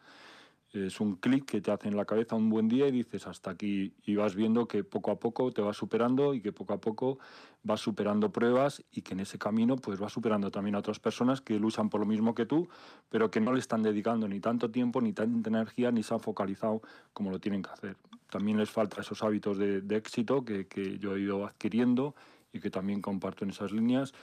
es 0.73 0.99
un 0.99 1.15
clic 1.15 1.45
que 1.45 1.61
te 1.61 1.71
hace 1.71 1.87
en 1.87 1.97
la 1.97 2.05
cabeza 2.05 2.35
un 2.35 2.49
buen 2.49 2.67
día 2.67 2.87
y 2.87 2.91
dices 2.91 3.25
hasta 3.25 3.51
aquí 3.51 3.93
y 4.05 4.15
vas 4.15 4.35
viendo 4.35 4.67
que 4.67 4.83
poco 4.83 5.09
a 5.11 5.19
poco 5.19 5.51
te 5.51 5.61
vas 5.61 5.75
superando 5.75 6.33
y 6.33 6.41
que 6.41 6.51
poco 6.51 6.73
a 6.73 6.81
poco 6.81 7.17
vas 7.63 7.79
superando 7.79 8.31
pruebas 8.31 8.83
y 8.91 9.01
que 9.01 9.13
en 9.13 9.21
ese 9.21 9.39
camino 9.39 9.77
pues 9.77 9.99
vas 9.99 10.13
superando 10.13 10.51
también 10.51 10.75
a 10.75 10.79
otras 10.79 10.99
personas 10.99 11.41
que 11.41 11.59
luchan 11.59 11.89
por 11.89 11.99
lo 11.99 12.05
mismo 12.05 12.35
que 12.35 12.45
tú, 12.45 12.69
pero 13.09 13.31
que 13.31 13.41
no 13.41 13.51
le 13.51 13.59
están 13.59 13.81
dedicando 13.81 14.27
ni 14.27 14.39
tanto 14.39 14.69
tiempo, 14.69 15.01
ni 15.01 15.11
tanta 15.11 15.49
energía, 15.49 15.91
ni 15.91 16.03
se 16.03 16.13
han 16.13 16.19
focalizado 16.19 16.81
como 17.13 17.31
lo 17.31 17.39
tienen 17.39 17.63
que 17.63 17.71
hacer. 17.71 17.97
También 18.29 18.57
les 18.57 18.69
falta 18.69 19.01
esos 19.01 19.23
hábitos 19.23 19.57
de, 19.57 19.83
éxito 19.89 20.45
que, 20.45 20.67
yo 20.99 21.15
he 21.15 21.21
ido 21.21 21.47
adquiriendo 21.47 22.13
y 22.53 22.59
que 22.59 22.69
también 22.69 23.01
comparto 23.01 23.43
en 23.43 23.51
esas 23.51 23.71
líneas 23.71 24.13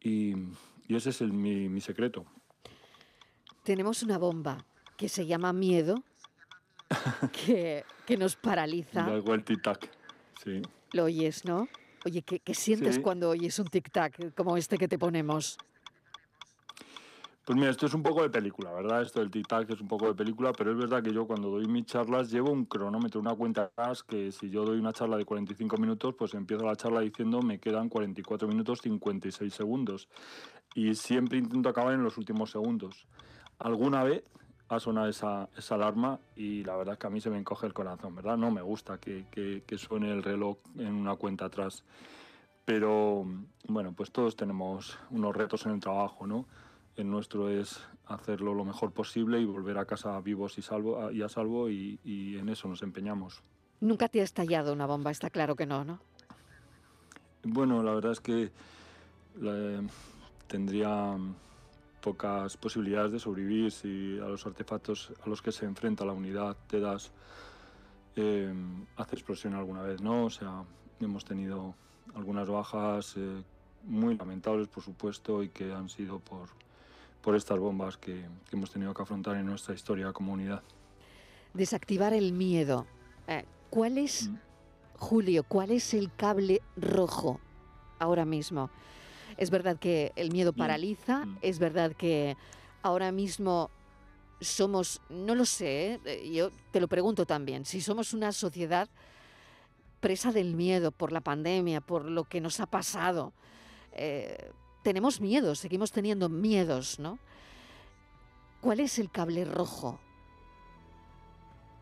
y, 0.00 0.34
ese 0.88 1.10
es 1.10 1.20
mi 1.22 1.80
secreto. 1.80 2.24
Tenemos 3.64 4.04
una 4.04 4.16
bomba 4.18 4.64
que 4.96 5.08
se 5.08 5.26
llama 5.26 5.52
miedo, 5.52 6.02
que, 7.32 7.84
que 8.06 8.16
nos 8.16 8.36
paraliza. 8.36 9.06
Luego 9.06 9.34
el 9.34 9.44
tic-tac, 9.44 9.88
sí. 10.42 10.62
Lo 10.92 11.04
oyes, 11.04 11.44
¿no? 11.44 11.68
Oye, 12.04 12.22
¿qué, 12.22 12.38
qué 12.38 12.54
sientes 12.54 12.98
cuando 12.98 13.30
oyes 13.30 13.58
un 13.58 13.66
tic-tac 13.66 14.34
como 14.34 14.56
este 14.56 14.78
que 14.78 14.88
te 14.88 14.98
ponemos? 14.98 15.58
Pues 17.46 17.56
mira, 17.56 17.70
esto 17.70 17.86
es 17.86 17.94
un 17.94 18.02
poco 18.02 18.22
de 18.22 18.30
película, 18.30 18.72
¿verdad? 18.72 19.02
Esto 19.02 19.20
del 19.20 19.30
tic-tac 19.30 19.72
es 19.72 19.80
un 19.80 19.86
poco 19.86 20.08
de 20.08 20.14
película, 20.14 20.52
pero 20.52 20.72
es 20.72 20.76
verdad 20.76 21.00
que 21.00 21.12
yo 21.12 21.28
cuando 21.28 21.48
doy 21.48 21.66
mis 21.66 21.86
charlas 21.86 22.28
llevo 22.28 22.50
un 22.50 22.64
cronómetro, 22.64 23.20
una 23.20 23.36
cuenta 23.36 23.62
atrás, 23.62 24.02
que 24.02 24.32
si 24.32 24.50
yo 24.50 24.64
doy 24.64 24.80
una 24.80 24.92
charla 24.92 25.16
de 25.16 25.24
45 25.24 25.76
minutos, 25.76 26.16
pues 26.18 26.34
empiezo 26.34 26.64
la 26.64 26.74
charla 26.74 27.02
diciendo 27.02 27.42
me 27.42 27.60
quedan 27.60 27.88
44 27.88 28.48
minutos 28.48 28.80
56 28.82 29.54
segundos. 29.54 30.08
Y 30.74 30.92
siempre 30.96 31.38
intento 31.38 31.68
acabar 31.68 31.94
en 31.94 32.02
los 32.02 32.18
últimos 32.18 32.50
segundos. 32.50 33.06
Alguna 33.60 34.02
vez 34.02 34.24
ha 34.68 34.80
sonado 34.80 35.08
esa, 35.08 35.48
esa, 35.56 35.74
alarma 35.76 36.18
y 36.34 36.64
la 36.64 36.76
verdad 36.76 36.94
es 36.94 36.98
que 36.98 37.06
a 37.06 37.10
mí 37.10 37.20
se 37.20 37.30
me 37.30 37.38
encoge 37.38 37.66
el 37.66 37.72
corazón, 37.72 38.14
¿verdad? 38.14 38.36
No 38.36 38.50
me 38.50 38.62
gusta 38.62 38.98
que, 38.98 39.24
que, 39.30 39.78
suene 39.78 40.10
el 40.10 40.22
reloj 40.22 40.58
en 40.76 40.94
una 40.94 41.14
cuenta 41.16 41.46
atrás. 41.46 41.84
Pero 42.64 43.24
bueno, 43.68 43.92
pues 43.92 44.10
todos 44.10 44.34
tenemos 44.34 44.98
unos 45.10 45.36
retos 45.36 45.66
en 45.66 45.72
el 45.72 45.80
trabajo, 45.80 46.26
¿no? 46.26 46.46
El 46.96 47.10
nuestro 47.10 47.48
es 47.48 47.80
hacerlo 48.06 48.54
lo 48.54 48.64
mejor 48.64 48.92
posible 48.92 49.40
y 49.40 49.44
volver 49.44 49.78
a 49.78 49.84
casa 49.84 50.18
vivos 50.20 50.58
y, 50.58 50.62
salvo, 50.62 51.10
y 51.12 51.22
a 51.22 51.28
salvo 51.28 51.70
y, 51.70 52.00
y 52.02 52.38
en 52.38 52.48
eso 52.48 52.66
nos 52.66 52.82
empeñamos. 52.82 53.42
Nunca 53.80 54.08
te 54.08 54.20
ha 54.20 54.24
estallado 54.24 54.72
una 54.72 54.86
bomba, 54.86 55.10
está 55.10 55.30
claro 55.30 55.54
que 55.54 55.66
no, 55.66 55.84
¿no? 55.84 56.00
Bueno, 57.44 57.82
la 57.82 57.94
verdad 57.94 58.12
es 58.12 58.20
que 58.20 58.50
la- 59.40 59.82
tendría 60.48 61.16
pocas 62.06 62.56
posibilidades 62.56 63.10
de 63.10 63.18
sobrevivir 63.18 63.72
si 63.72 64.16
a 64.20 64.28
los 64.28 64.46
artefactos 64.46 65.12
a 65.24 65.28
los 65.28 65.42
que 65.42 65.50
se 65.50 65.64
enfrenta 65.64 66.04
la 66.04 66.12
unidad 66.12 66.56
te 66.68 66.78
das 66.78 67.10
eh, 68.14 68.54
hace 68.96 69.16
explosión 69.16 69.54
alguna 69.54 69.82
vez, 69.82 70.00
¿no? 70.00 70.26
O 70.26 70.30
sea, 70.30 70.62
hemos 71.00 71.24
tenido 71.24 71.74
algunas 72.14 72.48
bajas 72.48 73.14
eh, 73.16 73.42
muy 73.82 74.16
lamentables, 74.16 74.68
por 74.68 74.84
supuesto, 74.84 75.42
y 75.42 75.48
que 75.48 75.72
han 75.72 75.88
sido 75.88 76.20
por, 76.20 76.48
por 77.22 77.34
estas 77.34 77.58
bombas 77.58 77.96
que, 77.96 78.24
que 78.48 78.56
hemos 78.56 78.70
tenido 78.70 78.94
que 78.94 79.02
afrontar 79.02 79.34
en 79.34 79.46
nuestra 79.46 79.74
historia 79.74 80.12
como 80.12 80.32
unidad. 80.32 80.62
Desactivar 81.54 82.12
el 82.12 82.32
miedo. 82.32 82.86
Eh, 83.26 83.44
¿Cuál 83.68 83.98
es, 83.98 84.28
Mm. 84.28 84.36
Julio, 84.98 85.42
cuál 85.42 85.72
es 85.72 85.92
el 85.92 86.14
cable 86.14 86.62
rojo 86.76 87.40
ahora 87.98 88.24
mismo? 88.24 88.70
Es 89.36 89.50
verdad 89.50 89.78
que 89.78 90.12
el 90.16 90.32
miedo 90.32 90.52
Mm, 90.52 90.58
paraliza, 90.58 91.26
mm. 91.26 91.38
es 91.42 91.58
verdad 91.58 91.92
que 91.92 92.36
ahora 92.82 93.12
mismo 93.12 93.70
somos, 94.40 95.00
no 95.08 95.34
lo 95.34 95.44
sé, 95.44 96.00
¿eh? 96.04 96.30
Yo 96.30 96.50
te 96.70 96.80
lo 96.80 96.88
pregunto 96.88 97.26
también, 97.26 97.64
si 97.64 97.80
somos 97.80 98.12
una 98.12 98.32
sociedad 98.32 98.88
presa 100.00 100.32
del 100.32 100.54
miedo 100.54 100.92
por 100.92 101.12
la 101.12 101.20
pandemia, 101.20 101.80
por 101.80 102.04
lo 102.04 102.24
que 102.24 102.40
nos 102.40 102.60
ha 102.60 102.66
pasado, 102.66 103.32
eh, 103.92 104.52
tenemos 104.82 105.20
miedo, 105.20 105.54
seguimos 105.54 105.90
teniendo 105.90 106.28
miedos, 106.28 106.98
¿no? 106.98 107.18
¿Cuál 108.60 108.80
es 108.80 108.98
el 108.98 109.10
cable 109.10 109.44
rojo? 109.44 109.98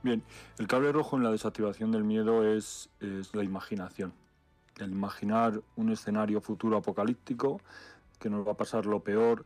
Bien, 0.02 0.22
el 0.58 0.66
cable 0.66 0.92
rojo 0.92 1.16
en 1.16 1.22
la 1.22 1.30
desactivación 1.30 1.90
del 1.90 2.04
miedo 2.04 2.46
es, 2.46 2.90
es 3.00 3.34
la 3.34 3.42
imaginación. 3.42 4.12
El 4.78 4.90
imaginar 4.90 5.60
un 5.76 5.90
escenario 5.90 6.40
futuro 6.40 6.76
apocalíptico 6.76 7.60
que 8.18 8.30
nos 8.30 8.46
va 8.46 8.52
a 8.52 8.56
pasar 8.56 8.86
lo 8.86 9.00
peor. 9.00 9.44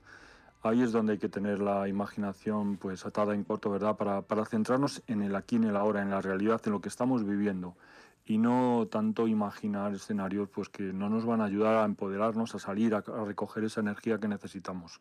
Ahí 0.62 0.82
es 0.82 0.92
donde 0.92 1.12
hay 1.12 1.18
que 1.18 1.28
tener 1.28 1.60
la 1.60 1.88
imaginación 1.88 2.76
pues 2.76 3.06
atada 3.06 3.34
en 3.34 3.44
corto, 3.44 3.70
¿verdad? 3.70 3.96
Para, 3.96 4.22
para 4.22 4.44
centrarnos 4.44 5.02
en 5.06 5.22
el 5.22 5.36
aquí, 5.36 5.56
en 5.56 5.64
el 5.64 5.76
ahora, 5.76 6.02
en 6.02 6.10
la 6.10 6.20
realidad, 6.20 6.60
en 6.64 6.72
lo 6.72 6.80
que 6.80 6.88
estamos 6.88 7.24
viviendo. 7.24 7.76
Y 8.24 8.38
no 8.38 8.88
tanto 8.90 9.26
imaginar 9.26 9.94
escenarios 9.94 10.48
pues 10.48 10.68
que 10.68 10.82
no 10.92 11.08
nos 11.08 11.24
van 11.24 11.40
a 11.40 11.44
ayudar 11.44 11.76
a 11.76 11.84
empoderarnos, 11.84 12.54
a 12.54 12.58
salir, 12.58 12.94
a, 12.94 12.98
a 12.98 13.24
recoger 13.24 13.64
esa 13.64 13.80
energía 13.80 14.18
que 14.18 14.28
necesitamos. 14.28 15.00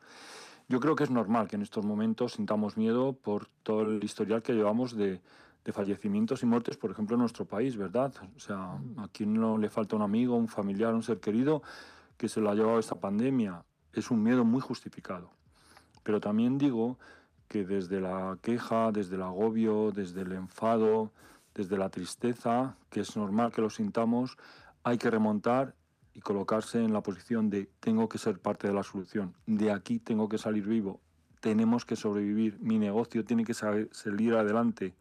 Yo 0.70 0.80
creo 0.80 0.96
que 0.96 1.04
es 1.04 1.10
normal 1.10 1.48
que 1.48 1.56
en 1.56 1.62
estos 1.62 1.86
momentos 1.86 2.34
sintamos 2.34 2.78
miedo 2.78 3.14
por 3.14 3.48
todo 3.64 3.84
el 3.84 4.04
historial 4.04 4.44
que 4.44 4.54
llevamos 4.54 4.96
de, 4.96 5.22
de 5.68 5.74
fallecimientos 5.74 6.44
y 6.44 6.46
muertes, 6.46 6.78
por 6.78 6.92
ejemplo, 6.92 7.16
en 7.16 7.20
nuestro 7.20 7.44
país, 7.44 7.76
¿verdad? 7.76 8.14
O 8.38 8.40
sea, 8.40 8.80
a 9.00 9.10
quién 9.12 9.34
no 9.34 9.58
le 9.58 9.70
falta 9.70 9.98
un 9.98 10.02
amigo, 10.02 10.38
un 10.38 10.48
familiar, 10.48 10.94
un 10.94 11.04
ser 11.04 11.20
querido 11.20 11.62
que 12.16 12.30
se 12.30 12.40
lo 12.40 12.50
ha 12.50 12.56
llevado 12.56 12.80
esta 12.80 12.96
pandemia. 12.96 13.66
Es 13.92 14.10
un 14.10 14.24
miedo 14.24 14.46
muy 14.46 14.62
justificado. 14.62 15.30
Pero 16.04 16.22
también 16.22 16.58
digo 16.58 16.98
que 17.50 17.66
desde 17.66 18.00
la 18.00 18.38
queja, 18.42 18.94
desde 18.94 19.16
el 19.16 19.24
agobio, 19.24 19.92
desde 19.92 20.22
el 20.22 20.32
enfado, 20.32 21.12
desde 21.54 21.78
la 21.78 21.90
tristeza, 21.90 22.78
que 22.90 23.02
es 23.02 23.18
normal 23.18 23.52
que 23.52 23.62
lo 23.62 23.70
sintamos, 23.70 24.38
hay 24.86 24.98
que 24.98 25.12
remontar 25.12 25.76
y 26.14 26.22
colocarse 26.22 26.82
en 26.82 26.94
la 26.94 27.02
posición 27.02 27.50
de 27.50 27.68
tengo 27.82 28.08
que 28.08 28.20
ser 28.20 28.40
parte 28.40 28.68
de 28.70 28.74
la 28.74 28.84
solución, 28.84 29.34
de 29.46 29.72
aquí 29.74 30.00
tengo 30.00 30.30
que 30.30 30.38
salir 30.38 30.66
vivo, 30.66 31.02
tenemos 31.42 31.84
que 31.84 31.98
sobrevivir, 31.98 32.58
mi 32.62 32.80
negocio 32.80 33.26
tiene 33.26 33.44
que 33.44 33.54
sa- 33.54 33.86
salir 33.92 34.34
adelante. 34.34 34.94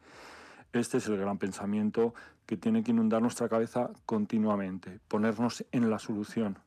Este 0.76 0.98
es 0.98 1.06
el 1.08 1.16
gran 1.16 1.38
pensamiento 1.38 2.14
que 2.44 2.56
tiene 2.56 2.82
que 2.82 2.90
inundar 2.92 3.22
nuestra 3.22 3.48
cabeza 3.48 3.90
continuamente, 4.04 5.00
ponernos 5.08 5.64
en 5.72 5.90
la 5.90 5.98
solución 5.98 6.58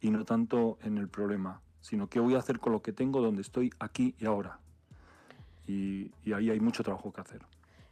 y 0.00 0.10
no 0.10 0.24
tanto 0.24 0.78
en 0.82 0.98
el 0.98 1.08
problema, 1.08 1.60
sino 1.80 2.08
qué 2.08 2.20
voy 2.20 2.34
a 2.34 2.38
hacer 2.38 2.58
con 2.58 2.72
lo 2.72 2.82
que 2.82 2.92
tengo 2.92 3.20
donde 3.22 3.42
estoy 3.42 3.72
aquí 3.78 4.14
y 4.18 4.26
ahora. 4.26 4.58
Y, 5.66 6.12
y 6.24 6.32
ahí 6.32 6.50
hay 6.50 6.60
mucho 6.60 6.82
trabajo 6.82 7.12
que 7.12 7.20
hacer. 7.20 7.42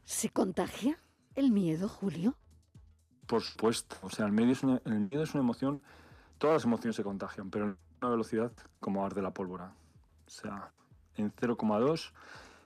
¿Se 0.04 0.28
contagia 0.30 0.98
el 1.34 1.52
miedo, 1.52 1.88
Julio? 1.88 2.34
Por 3.26 3.40
supuesto, 3.42 3.96
o 4.02 4.10
sea, 4.10 4.26
el, 4.26 4.32
medio 4.32 4.52
es 4.52 4.62
una- 4.62 4.82
el 4.84 5.08
miedo 5.08 5.22
es 5.22 5.32
una 5.32 5.42
emoción, 5.42 5.80
todas 6.38 6.54
las 6.56 6.64
emociones 6.64 6.96
se 6.96 7.04
contagian, 7.04 7.50
pero 7.50 7.66
en 7.66 7.78
una 8.02 8.10
velocidad 8.10 8.52
como 8.80 9.06
arde 9.06 9.22
la 9.22 9.32
pólvora. 9.32 9.72
O 10.26 10.30
sea, 10.30 10.70
en 11.16 11.32
0,2, 11.32 12.12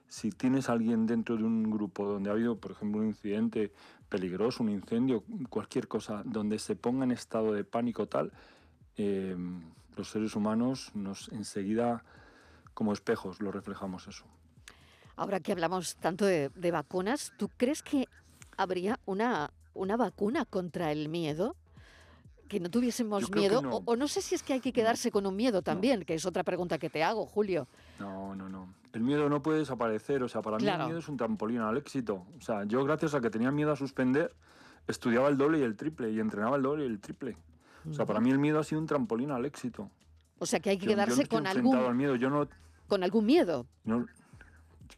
si 0.09 0.31
tienes 0.31 0.69
a 0.69 0.73
alguien 0.73 1.07
dentro 1.07 1.37
de 1.37 1.45
un 1.45 1.71
grupo 1.71 2.07
donde 2.07 2.31
ha 2.31 2.33
habido, 2.33 2.57
por 2.57 2.73
ejemplo, 2.73 3.01
un 3.01 3.09
incidente 3.09 3.73
peligroso, 4.09 4.63
un 4.63 4.71
incendio, 4.71 5.25
cualquier 5.51 5.89
cosa, 5.89 6.23
donde 6.25 6.59
se 6.59 6.77
ponga 6.77 7.05
en 7.05 7.11
estado 7.11 7.53
de 7.53 7.65
pánico 7.65 8.07
tal, 8.07 8.33
eh, 8.97 9.37
los 9.97 10.11
seres 10.11 10.37
humanos 10.37 10.91
nos 10.95 11.29
enseguida, 11.33 12.05
como 12.75 12.93
espejos, 12.93 13.41
lo 13.41 13.51
reflejamos 13.51 14.07
eso. 14.07 14.25
Ahora 15.17 15.41
que 15.41 15.53
hablamos 15.53 15.97
tanto 15.97 16.27
de, 16.27 16.51
de 16.51 16.71
vacunas, 16.71 17.33
¿tú 17.39 17.49
crees 17.57 17.83
que 17.83 18.07
habría 18.57 19.01
una, 19.07 19.51
una 19.75 19.97
vacuna 19.97 20.45
contra 20.45 20.93
el 20.93 21.09
miedo? 21.09 21.57
Que 22.49 22.61
no 22.61 22.71
tuviésemos 22.71 23.31
miedo. 23.33 23.61
no. 23.63 23.77
O, 23.77 23.83
o 23.85 23.97
no 23.97 24.07
sé 24.09 24.21
si 24.23 24.35
es 24.35 24.43
que 24.43 24.53
hay 24.53 24.61
que 24.61 24.73
quedarse 24.73 25.11
con 25.11 25.27
un 25.27 25.35
miedo 25.35 25.63
también, 25.63 26.05
que 26.05 26.15
es 26.15 26.25
otra 26.27 26.45
pregunta 26.45 26.79
que 26.79 26.89
te 26.91 27.03
hago, 27.03 27.27
Julio. 27.27 27.67
No, 27.99 28.35
no, 28.37 28.49
no. 28.49 28.73
El 28.93 29.03
miedo 29.03 29.29
no 29.29 29.43
puede 29.43 29.59
desaparecer. 29.61 30.23
O 30.23 30.29
sea, 30.29 30.43
para 30.43 30.57
mí 30.59 30.67
el 30.67 30.79
miedo 30.87 30.99
es 30.99 31.09
un 31.09 31.17
trampolín 31.17 31.61
al 31.61 31.77
éxito. 31.77 32.25
O 32.39 32.41
sea, 32.41 32.65
yo 32.65 32.85
gracias 32.85 33.15
a 33.15 33.21
que 33.21 33.31
tenía 33.31 33.51
miedo 33.51 33.73
a 33.73 33.77
suspender, 33.77 34.35
estudiaba 34.87 35.29
el 35.29 35.37
doble 35.37 35.59
y 35.59 35.63
el 35.63 35.77
triple 35.77 36.11
y 36.13 36.21
entrenaba 36.21 36.57
el 36.57 36.63
doble 36.63 36.85
y 36.85 36.87
el 36.87 37.01
triple. 37.01 37.37
O 37.91 37.93
sea, 37.95 38.05
para 38.07 38.21
mí 38.21 38.31
el 38.31 38.39
miedo 38.39 38.59
ha 38.59 38.65
sido 38.65 38.81
un 38.81 38.87
trampolín 38.87 39.31
al 39.31 39.45
éxito. 39.45 39.91
O 40.39 40.47
sea 40.47 40.61
que 40.61 40.71
hay 40.71 40.79
que 40.79 40.87
Yo- 40.87 40.93
quedarse 40.93 41.27
con 41.27 41.47
algún, 41.47 41.77
al 41.77 41.95
miedo. 41.95 42.17
Yo 42.17 42.31
no, 42.31 42.49
con 42.87 43.03
algún 43.03 43.27
miedo. 43.27 43.67
no- 43.85 44.07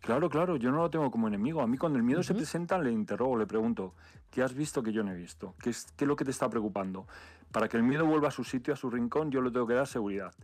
Claro, 0.00 0.28
claro, 0.30 0.56
yo 0.56 0.70
no 0.70 0.78
lo 0.78 0.90
tengo 0.90 1.10
como 1.10 1.28
enemigo. 1.28 1.60
A 1.60 1.66
mí 1.66 1.76
cuando 1.76 1.98
el 1.98 2.04
miedo 2.04 2.22
se 2.22 2.34
presenta 2.34 2.78
le 2.78 2.92
interrogo, 2.92 3.36
le 3.36 3.46
pregunto, 3.46 3.94
¿qué 4.30 4.42
has 4.42 4.54
visto 4.54 4.82
que 4.82 4.92
yo 4.92 5.02
no 5.02 5.10
he 5.12 5.16
visto? 5.16 5.54
¿Qué 5.60 5.70
es, 5.70 5.86
qué 5.96 6.04
es 6.04 6.08
lo 6.08 6.14
que 6.14 6.24
te 6.24 6.30
está 6.30 6.48
preocupando? 6.48 7.06
Para 7.52 7.68
que 7.68 7.76
el 7.76 7.82
miedo 7.82 8.04
vuelva 8.04 8.28
a 8.28 8.30
su 8.30 8.44
sitio, 8.44 8.74
a 8.74 8.76
su 8.76 8.90
rincón, 8.90 9.30
yo 9.30 9.40
le 9.40 9.50
tengo 9.50 9.66
que 9.66 9.74
dar 9.74 9.86
seguridad. 9.86 10.34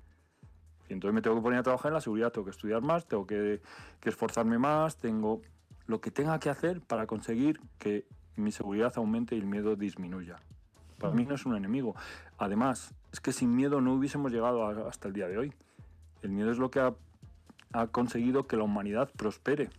Y 0.88 0.92
entonces 0.92 1.14
me 1.14 1.22
tengo 1.22 1.36
que 1.36 1.42
poner 1.42 1.60
a 1.60 1.62
trabajar 1.62 1.90
en 1.90 1.94
la 1.94 2.00
seguridad, 2.00 2.32
tengo 2.32 2.44
que 2.44 2.50
estudiar 2.50 2.82
más, 2.82 3.06
tengo 3.06 3.26
que, 3.26 3.60
que 4.00 4.08
esforzarme 4.08 4.58
más, 4.58 4.96
tengo 4.96 5.40
lo 5.86 6.00
que 6.00 6.10
tenga 6.10 6.38
que 6.38 6.50
hacer 6.50 6.80
para 6.80 7.06
conseguir 7.06 7.60
que 7.78 8.06
mi 8.36 8.52
seguridad 8.52 8.92
aumente 8.96 9.34
y 9.34 9.38
el 9.38 9.46
miedo 9.46 9.76
disminuya. 9.76 10.36
Para 10.98 11.14
mí 11.14 11.24
no 11.24 11.34
es 11.34 11.44
un 11.44 11.56
enemigo. 11.56 11.94
Además, 12.38 12.94
es 13.12 13.20
que 13.20 13.32
sin 13.32 13.54
miedo 13.54 13.80
no 13.80 13.94
hubiésemos 13.94 14.32
llegado 14.32 14.66
hasta 14.88 15.08
el 15.08 15.14
día 15.14 15.28
de 15.28 15.38
hoy. 15.38 15.52
El 16.22 16.30
miedo 16.30 16.50
es 16.50 16.58
lo 16.58 16.70
que 16.70 16.80
ha 16.80 17.86
conseguido 17.88 18.46
que 18.46 18.56
la 18.56 18.64
humanidad 18.64 19.10
prospere. 19.16 19.70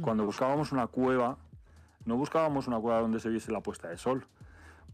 Cuando 0.00 0.24
buscábamos 0.24 0.72
una 0.72 0.86
cueva, 0.86 1.38
no 2.04 2.16
buscábamos 2.16 2.68
una 2.68 2.78
cueva 2.78 3.00
donde 3.00 3.18
se 3.18 3.28
viese 3.28 3.50
la 3.50 3.60
puesta 3.60 3.88
de 3.88 3.98
sol. 3.98 4.26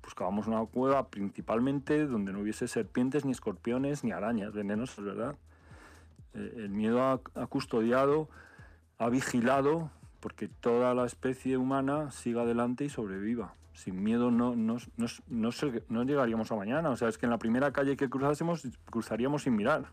Buscábamos 0.02 0.46
una 0.46 0.64
cueva 0.66 1.08
principalmente 1.08 2.06
donde 2.06 2.32
no 2.32 2.40
hubiese 2.40 2.68
serpientes, 2.68 3.24
ni 3.24 3.32
escorpiones, 3.32 4.04
ni 4.04 4.12
arañas 4.12 4.52
venenosas, 4.52 5.04
¿verdad? 5.04 5.36
Eh, 6.34 6.54
el 6.56 6.70
miedo 6.70 7.02
ha, 7.02 7.20
ha 7.34 7.46
custodiado, 7.46 8.28
ha 8.98 9.08
vigilado 9.08 9.90
porque 10.20 10.48
toda 10.48 10.94
la 10.94 11.04
especie 11.04 11.56
humana 11.56 12.10
siga 12.10 12.42
adelante 12.42 12.84
y 12.84 12.88
sobreviva. 12.88 13.54
Sin 13.74 14.02
miedo 14.02 14.30
no, 14.30 14.54
no, 14.54 14.76
no, 14.96 15.06
no 15.28 15.50
no 15.88 16.02
llegaríamos 16.04 16.52
a 16.52 16.56
mañana. 16.56 16.90
O 16.90 16.96
sea, 16.96 17.08
es 17.08 17.18
que 17.18 17.26
en 17.26 17.30
la 17.30 17.38
primera 17.38 17.72
calle 17.72 17.96
que 17.96 18.08
cruzásemos, 18.08 18.62
cruzaríamos 18.84 19.42
sin 19.42 19.56
mirar. 19.56 19.86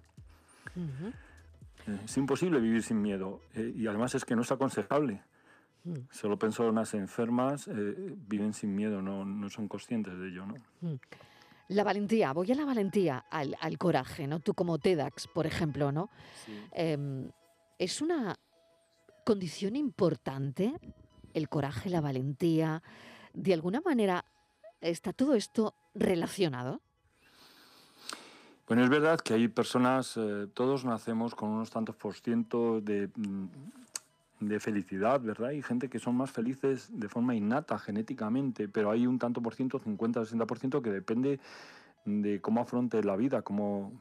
Eh, 1.87 1.99
Es 2.05 2.17
imposible 2.17 2.59
vivir 2.59 2.83
sin 2.83 3.01
miedo 3.01 3.41
eh, 3.55 3.73
y 3.75 3.87
además 3.87 4.13
es 4.15 4.25
que 4.25 4.35
no 4.35 4.41
es 4.43 4.51
aconsejable. 4.51 5.21
Mm. 5.83 5.93
Solo 6.11 6.37
personas 6.37 6.93
enfermas 6.93 7.67
eh, 7.67 7.73
viven 8.27 8.53
sin 8.53 8.75
miedo, 8.75 9.01
no, 9.01 9.25
no 9.25 9.49
son 9.49 9.67
conscientes 9.67 10.17
de 10.17 10.27
ello. 10.27 10.45
¿no? 10.45 10.99
La 11.69 11.83
valentía, 11.83 12.33
voy 12.33 12.51
a 12.51 12.55
la 12.55 12.65
valentía, 12.65 13.25
al, 13.29 13.55
al 13.61 13.77
coraje, 13.77 14.27
¿no? 14.27 14.39
Tú 14.39 14.53
como 14.53 14.79
TEDx, 14.79 15.27
por 15.27 15.45
ejemplo, 15.45 15.91
¿no? 15.91 16.09
Em, 16.71 17.29
es 17.77 18.01
una 18.01 18.35
condición 19.23 19.75
importante 19.75 20.73
el 21.33 21.47
coraje, 21.47 21.89
la 21.89 22.01
valentía. 22.01 22.81
De 23.33 23.53
alguna 23.53 23.81
manera 23.81 24.25
está 24.81 25.13
todo 25.13 25.35
esto 25.35 25.75
relacionado. 25.93 26.81
Bueno, 28.67 28.83
es 28.83 28.89
verdad 28.89 29.19
que 29.19 29.33
hay 29.33 29.47
personas, 29.47 30.15
eh, 30.15 30.47
todos 30.53 30.85
nacemos 30.85 31.33
con 31.33 31.49
unos 31.49 31.71
tantos 31.71 31.95
por 31.95 32.13
ciento 32.13 32.81
de, 32.81 33.07
mm, 33.15 33.45
de 34.39 34.59
felicidad, 34.59 35.21
¿verdad? 35.21 35.49
Hay 35.49 35.61
gente 35.61 35.89
que 35.89 35.99
son 35.99 36.15
más 36.15 36.31
felices 36.31 36.89
de 36.93 37.09
forma 37.09 37.35
innata, 37.35 37.77
genéticamente, 37.77 38.67
pero 38.67 38.91
hay 38.91 39.05
un 39.05 39.19
tanto 39.19 39.41
por 39.41 39.53
ciento, 39.53 39.79
50-60%, 39.79 40.81
que 40.81 40.91
depende 40.91 41.39
de 42.05 42.41
cómo 42.41 42.61
afronte 42.61 43.03
la 43.03 43.15
vida, 43.15 43.41
cómo, 43.41 43.91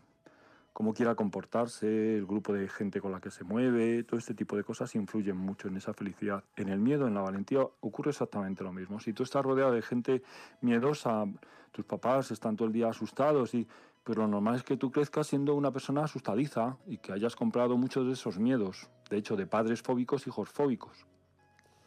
cómo 0.73 0.95
quiera 0.95 1.15
comportarse, 1.15 2.17
el 2.17 2.27
grupo 2.27 2.53
de 2.53 2.69
gente 2.69 3.01
con 3.01 3.13
la 3.13 3.21
que 3.21 3.31
se 3.31 3.45
mueve, 3.45 4.05
todo 4.05 4.19
este 4.19 4.35
tipo 4.35 4.57
de 4.57 4.65
cosas 4.65 4.95
influyen 4.95 5.37
mucho 5.37 5.69
en 5.69 5.77
esa 5.77 5.93
felicidad. 5.93 6.45
En 6.57 6.69
el 6.69 6.79
miedo, 6.79 7.09
en 7.09 7.15
la 7.15 7.21
valentía, 7.21 7.63
ocurre 7.81 8.11
exactamente 8.11 8.63
lo 8.63 8.73
mismo. 8.73 9.01
Si 9.01 9.13
tú 9.13 9.25
estás 9.25 9.45
rodeado 9.45 9.73
de 9.73 9.83
gente 9.83 10.23
miedosa, 10.61 11.25
tus 11.73 11.85
papás 11.85 12.31
están 12.31 12.57
todo 12.57 12.69
el 12.69 12.73
día 12.73 12.89
asustados 12.89 13.55
y 13.55 13.67
pero 14.09 14.23
lo 14.23 14.29
normal 14.29 14.55
es 14.55 14.63
que 14.63 14.79
tú 14.79 14.91
crezcas 14.91 15.27
siendo 15.27 15.55
una 15.55 15.71
persona 15.71 16.05
asustadiza 16.05 16.79
y 16.87 16.97
que 16.97 17.13
hayas 17.13 17.37
comprado 17.37 17.77
muchos 17.77 18.07
de 18.07 18.15
esos 18.15 18.39
miedos. 18.39 18.89
De 19.11 19.17
hecho, 19.17 19.37
de 19.37 19.47
padres 19.47 19.83
fóbicos, 19.83 20.27
hijos 20.27 20.49
fóbicos, 20.49 21.07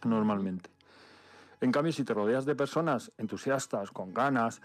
normalmente. 0.03 0.69
En 1.61 1.71
cambio, 1.71 1.93
si 1.93 2.03
te 2.03 2.13
rodeas 2.13 2.45
de 2.45 2.55
personas 2.55 3.11
entusiastas, 3.17 3.91
con 3.91 4.13
ganas, 4.13 4.61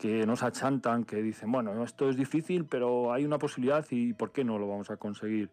que 0.00 0.26
nos 0.26 0.42
achantan, 0.42 1.04
que 1.04 1.22
dicen, 1.22 1.52
bueno, 1.52 1.84
esto 1.84 2.08
es 2.08 2.16
difícil, 2.16 2.64
pero 2.64 3.12
hay 3.12 3.26
una 3.26 3.38
posibilidad 3.38 3.84
y 3.90 4.14
¿por 4.14 4.32
qué 4.32 4.44
no 4.44 4.58
lo 4.58 4.66
vamos 4.66 4.90
a 4.90 4.96
conseguir? 4.96 5.50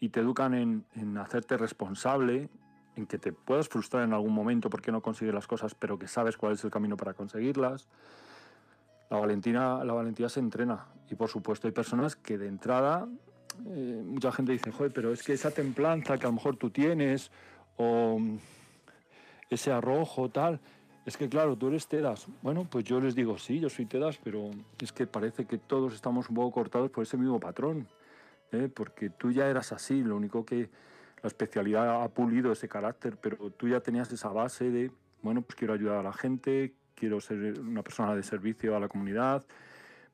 Y 0.00 0.08
te 0.08 0.20
educan 0.20 0.54
en, 0.54 1.18
hacerte 1.18 1.58
responsable, 1.58 2.48
en 2.96 3.06
que 3.06 3.18
te 3.18 3.32
puedas 3.32 3.68
frustrar 3.68 4.02
en 4.02 4.14
algún 4.14 4.32
momento 4.32 4.70
porque 4.70 4.90
no 4.90 5.02
consigues 5.02 5.34
las 5.34 5.46
cosas, 5.46 5.74
pero 5.74 5.98
que 5.98 6.08
sabes 6.08 6.38
cuál 6.38 6.54
es 6.54 6.64
el 6.64 6.70
camino 6.70 6.96
para 6.96 7.12
conseguirlas. 7.12 7.86
La, 9.10 9.18
valentina, 9.18 9.84
la 9.84 9.92
valentía 9.92 10.30
se 10.30 10.40
entrena 10.40 10.86
y 11.10 11.14
por 11.14 11.28
supuesto 11.28 11.68
hay 11.68 11.72
personas 11.72 12.16
que 12.16 12.38
de 12.38 12.48
entrada, 12.48 13.06
eh, 13.66 14.02
mucha 14.04 14.32
gente 14.32 14.52
dice, 14.52 14.70
joder, 14.70 14.92
pero 14.92 15.12
es 15.12 15.22
que 15.22 15.32
esa 15.32 15.50
templanza 15.50 16.18
que 16.18 16.26
a 16.26 16.28
lo 16.28 16.34
mejor 16.34 16.56
tú 16.56 16.70
tienes 16.70 17.30
o 17.76 18.18
ese 19.50 19.72
arrojo 19.72 20.28
tal, 20.28 20.60
es 21.04 21.16
que 21.16 21.28
claro, 21.28 21.56
tú 21.56 21.68
eres 21.68 21.88
Tedas. 21.88 22.26
Bueno, 22.42 22.66
pues 22.68 22.84
yo 22.84 23.00
les 23.00 23.14
digo, 23.14 23.38
sí, 23.38 23.58
yo 23.58 23.68
soy 23.68 23.86
Tedas, 23.86 24.18
pero 24.22 24.50
es 24.80 24.92
que 24.92 25.06
parece 25.06 25.46
que 25.46 25.58
todos 25.58 25.94
estamos 25.94 26.28
un 26.28 26.36
poco 26.36 26.52
cortados 26.52 26.90
por 26.90 27.02
ese 27.02 27.16
mismo 27.16 27.40
patrón, 27.40 27.88
¿eh? 28.52 28.68
porque 28.72 29.10
tú 29.10 29.32
ya 29.32 29.48
eras 29.48 29.72
así, 29.72 30.02
lo 30.02 30.16
único 30.16 30.44
que 30.44 30.70
la 31.22 31.28
especialidad 31.28 32.02
ha 32.02 32.08
pulido 32.08 32.52
ese 32.52 32.68
carácter, 32.68 33.16
pero 33.16 33.50
tú 33.50 33.68
ya 33.68 33.80
tenías 33.80 34.12
esa 34.12 34.28
base 34.28 34.70
de, 34.70 34.90
bueno, 35.22 35.42
pues 35.42 35.56
quiero 35.56 35.74
ayudar 35.74 35.98
a 35.98 36.02
la 36.02 36.12
gente, 36.12 36.74
quiero 36.94 37.20
ser 37.20 37.60
una 37.60 37.82
persona 37.82 38.14
de 38.14 38.22
servicio 38.22 38.76
a 38.76 38.80
la 38.80 38.88
comunidad, 38.88 39.44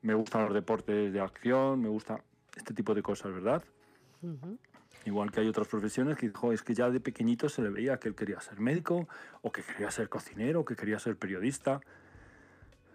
me 0.01 0.13
gustan 0.13 0.45
los 0.45 0.53
deportes 0.53 1.11
de 1.11 1.19
acción, 1.19 1.81
me 1.81 1.89
gusta 1.89 2.21
este 2.59 2.73
tipo 2.73 2.93
de 2.93 3.01
cosas, 3.01 3.33
¿verdad? 3.33 3.63
Igual 5.05 5.31
que 5.31 5.39
hay 5.39 5.47
otras 5.47 5.67
profesiones 5.67 6.17
que 6.17 6.27
dijo, 6.27 6.51
es 6.51 6.61
que 6.61 6.73
ya 6.73 6.89
de 6.89 6.99
pequeñito 6.99 7.47
se 7.49 7.61
le 7.61 7.69
veía 7.69 7.97
que 7.97 8.09
él 8.09 8.15
quería 8.15 8.39
ser 8.41 8.59
médico, 8.59 9.07
o 9.41 9.51
que 9.51 9.63
quería 9.63 9.89
ser 9.91 10.09
cocinero, 10.09 10.61
o 10.61 10.65
que 10.65 10.75
quería 10.75 10.99
ser 10.99 11.17
periodista. 11.17 11.79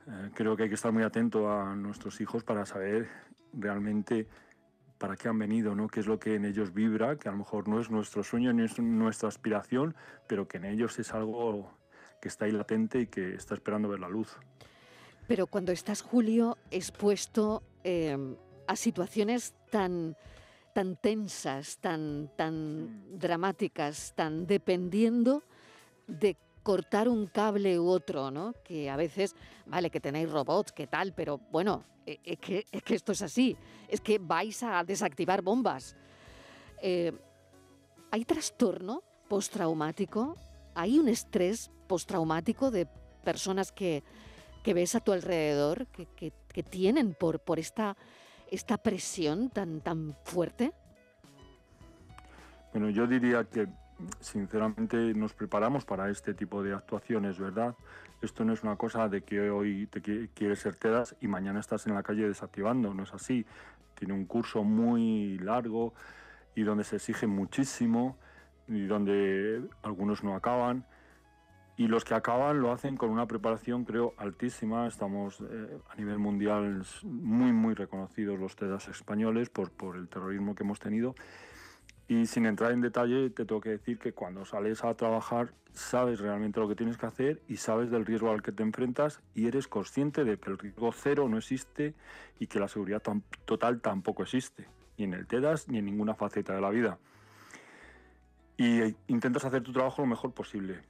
Eh, 0.07 0.31
creo 0.35 0.55
que 0.57 0.65
hay 0.65 0.69
que 0.69 0.75
estar 0.75 0.93
muy 0.93 1.03
atento 1.03 1.51
a 1.51 1.75
nuestros 1.75 2.21
hijos 2.21 2.45
para 2.45 2.67
saber 2.67 3.09
realmente 3.55 4.29
para 4.99 5.17
qué 5.17 5.29
han 5.29 5.39
venido, 5.39 5.75
¿no? 5.75 5.89
qué 5.89 6.01
es 6.01 6.07
lo 6.07 6.19
que 6.19 6.35
en 6.35 6.45
ellos 6.45 6.73
vibra, 6.73 7.17
que 7.17 7.29
a 7.29 7.33
lo 7.33 7.39
mejor 7.39 7.69
no 7.69 7.81
es 7.81 7.91
nuestro 7.91 8.23
sueño 8.23 8.53
ni 8.53 8.65
es 8.65 8.79
nuestra 8.79 9.29
aspiración, 9.29 9.95
pero 10.29 10.47
que 10.47 10.59
en 10.59 10.67
ellos 10.67 10.99
es 10.99 11.13
algo 11.13 11.71
que 12.21 12.29
está 12.29 12.45
ahí 12.45 12.53
latente 12.53 13.01
y 13.01 13.07
que 13.07 13.35
está 13.35 13.55
esperando 13.55 13.89
ver 13.89 14.01
la 14.01 14.09
luz. 14.09 14.39
Pero 15.27 15.47
cuando 15.47 15.73
estás, 15.73 16.03
Julio, 16.03 16.59
expuesto 16.71 17.63
eh, 17.83 18.37
a 18.67 18.77
situaciones 18.77 19.55
tan, 19.71 20.17
tan 20.75 20.97
tensas, 20.97 21.79
tan, 21.79 22.31
tan 22.37 23.15
mm. 23.15 23.19
dramáticas, 23.19 24.13
tan 24.15 24.47
dependiendo 24.47 25.43
de 26.07 26.37
cortar 26.63 27.09
un 27.09 27.27
cable 27.27 27.79
u 27.79 27.89
otro, 27.89 28.31
¿no? 28.31 28.55
Que 28.65 28.91
a 28.91 28.97
veces, 28.97 29.37
vale, 29.67 29.91
que 29.91 30.01
tenéis 30.01 30.31
robots, 30.31 30.73
que 30.73 30.87
tal, 30.87 31.13
pero 31.13 31.39
bueno, 31.53 31.85
e, 32.07 32.19
es 32.25 32.39
que, 32.39 32.67
es 32.73 32.83
que 32.83 32.95
esto 32.95 33.13
es 33.13 33.23
así, 33.23 33.57
es 33.89 34.01
que 34.01 34.19
vais 34.19 34.63
a 34.63 34.83
desactivar 34.83 35.43
bombas. 35.43 35.95
Eh, 36.81 37.13
¿Hay 38.11 38.25
trastorno 38.25 39.03
postraumático? 39.29 40.37
¿Hay 40.75 40.99
un 40.99 41.09
estrés 41.09 41.71
postraumático 41.87 42.71
de 42.71 42.87
personas 43.25 43.73
que, 43.73 44.03
ves 44.65 44.95
a 44.95 45.01
tu 45.01 45.13
alrededor 45.13 45.87
que, 45.87 46.63
tienen 46.63 47.15
por, 47.15 47.41
por 47.41 47.59
esta, 47.59 47.97
esta 48.55 48.79
presión 48.79 49.51
tan, 49.51 49.81
tan 49.81 50.15
fuerte? 50.25 50.73
Bueno, 52.73 52.91
yo 52.91 53.07
diría 53.07 53.45
que 53.45 53.69
sinceramente 54.21 54.97
nos 55.15 55.35
preparamos 55.35 55.85
para 55.85 56.11
este 56.11 56.35
tipo 56.35 56.63
de 56.63 56.73
actuaciones, 56.73 57.39
¿verdad? 57.39 57.75
Esto 58.21 58.45
no 58.45 58.53
es 58.53 58.63
una 58.63 58.77
cosa 58.77 59.09
de 59.09 59.23
que 59.23 59.51
hoy 59.51 59.87
te 59.87 60.01
quieres 60.01 60.59
ser 60.59 60.77
TEDAS 60.77 61.17
y 61.21 61.29
mañana 61.29 61.61
estás 61.61 61.87
en 61.87 61.95
la 61.95 62.03
calle 62.03 62.27
desactivando, 62.27 62.95
no 62.95 63.03
es 63.03 63.13
así. 63.13 63.47
Tiene 63.95 64.15
un 64.15 64.25
curso 64.25 64.65
muy 64.65 65.39
largo 65.39 65.95
y 66.55 66.63
donde 66.63 66.85
se 66.85 66.97
exige 66.97 67.27
muchísimo 67.27 68.17
y 68.67 68.87
donde 68.87 69.69
algunos 69.83 70.25
no 70.25 70.35
acaban 70.35 70.85
y 71.77 71.89
los 71.89 72.05
que 72.05 72.15
acaban 72.15 72.61
lo 72.61 72.73
hacen 72.73 72.97
con 72.97 73.11
una 73.11 73.27
preparación, 73.27 73.85
creo, 73.85 74.15
altísima. 74.17 74.87
Estamos 74.87 75.41
eh, 75.41 75.79
a 75.91 75.97
nivel 75.97 76.19
mundial 76.19 76.85
muy, 77.03 77.53
muy 77.53 77.75
reconocidos 77.75 78.39
los 78.39 78.55
TEDAS 78.55 78.89
españoles 78.89 79.51
por, 79.51 79.71
por 79.71 79.97
el 79.97 80.09
terrorismo 80.09 80.55
que 80.55 80.63
hemos 80.63 80.79
tenido. 80.79 81.15
Y 82.07 82.27
sin 82.27 82.47
entrar 82.47 82.73
en 82.73 82.81
detalle, 82.81 83.31
te 83.31 83.45
tengo 83.45 83.61
que 83.61 83.71
decir 83.71 83.99
que 83.99 84.13
cuando 84.13 84.45
sales 84.45 84.85
a 84.85 84.95
trabajar 84.95 85.53
sabes 85.73 86.21
realmente 86.21 86.61
lo 86.61 86.69
que 86.69 86.77
tienes 86.77 86.97
que 86.97 87.07
hacer 87.07 87.43
y 87.49 87.57
sabes 87.57 87.91
del 87.91 88.07
riesgo 88.07 88.31
al 88.31 88.43
que 88.43 88.53
te 88.53 88.63
enfrentas 88.63 89.21
y 89.35 89.49
eres 89.49 89.67
consciente 89.67 90.23
de 90.23 90.39
que 90.39 90.51
el 90.51 90.59
riesgo 90.59 90.93
cero 90.93 91.29
no 91.29 91.39
existe 91.39 91.95
y 92.39 92.47
que 92.47 92.61
la 92.61 92.69
seguridad 92.69 93.03
total 93.45 93.81
tampoco 93.81 94.23
existe, 94.23 94.69
ni 94.97 95.05
en 95.05 95.15
el 95.15 95.27
TEDAS 95.27 95.69
ni 95.69 95.79
en 95.79 95.87
ninguna 95.87 96.15
faceta 96.15 96.55
de 96.55 96.61
la 96.61 96.71
vida. 96.71 96.99
Y 98.57 98.83
eh, 98.83 98.95
intentas 99.09 99.45
hacer 99.45 99.63
tu 99.63 99.73
trabajo 99.73 100.03
lo 100.03 100.07
mejor 100.07 100.33
posible 100.33 100.83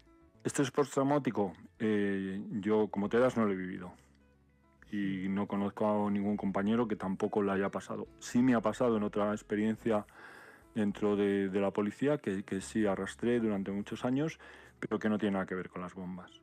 este 0.45 0.63
postraumático, 0.71 1.55
eh, 1.79 2.41
yo 2.61 2.89
como 2.89 3.09
te 3.09 3.19
das 3.19 3.37
no 3.37 3.47
lo 3.47 3.53
he 3.53 3.57
vivido. 3.57 3.93
Y 4.93 5.29
no 5.29 5.49
conozco 5.49 6.07
a 6.07 6.11
ningún 6.11 6.37
compañero 6.37 6.87
que 6.87 6.95
tampoco 6.95 7.43
lo 7.43 7.51
haya 7.51 7.71
pasado. 7.71 8.07
Sí 8.21 8.43
me 8.43 8.55
ha 8.55 8.61
pasado 8.61 8.97
en 8.97 9.03
otra 9.03 9.33
experiencia 9.33 10.07
dentro 10.75 11.17
de, 11.17 11.49
la 11.53 11.71
policía, 11.71 12.19
que, 12.19 12.45
que, 12.45 12.61
sí 12.61 12.87
arrastré 12.87 13.41
durante 13.41 13.73
muchos 13.73 14.05
años, 14.05 14.39
pero 14.79 14.99
que 14.99 15.09
no 15.09 15.19
tiene 15.19 15.33
nada 15.33 15.47
que 15.47 15.55
ver 15.55 15.69
con 15.69 15.83
las 15.83 15.95
bombas. 15.95 16.43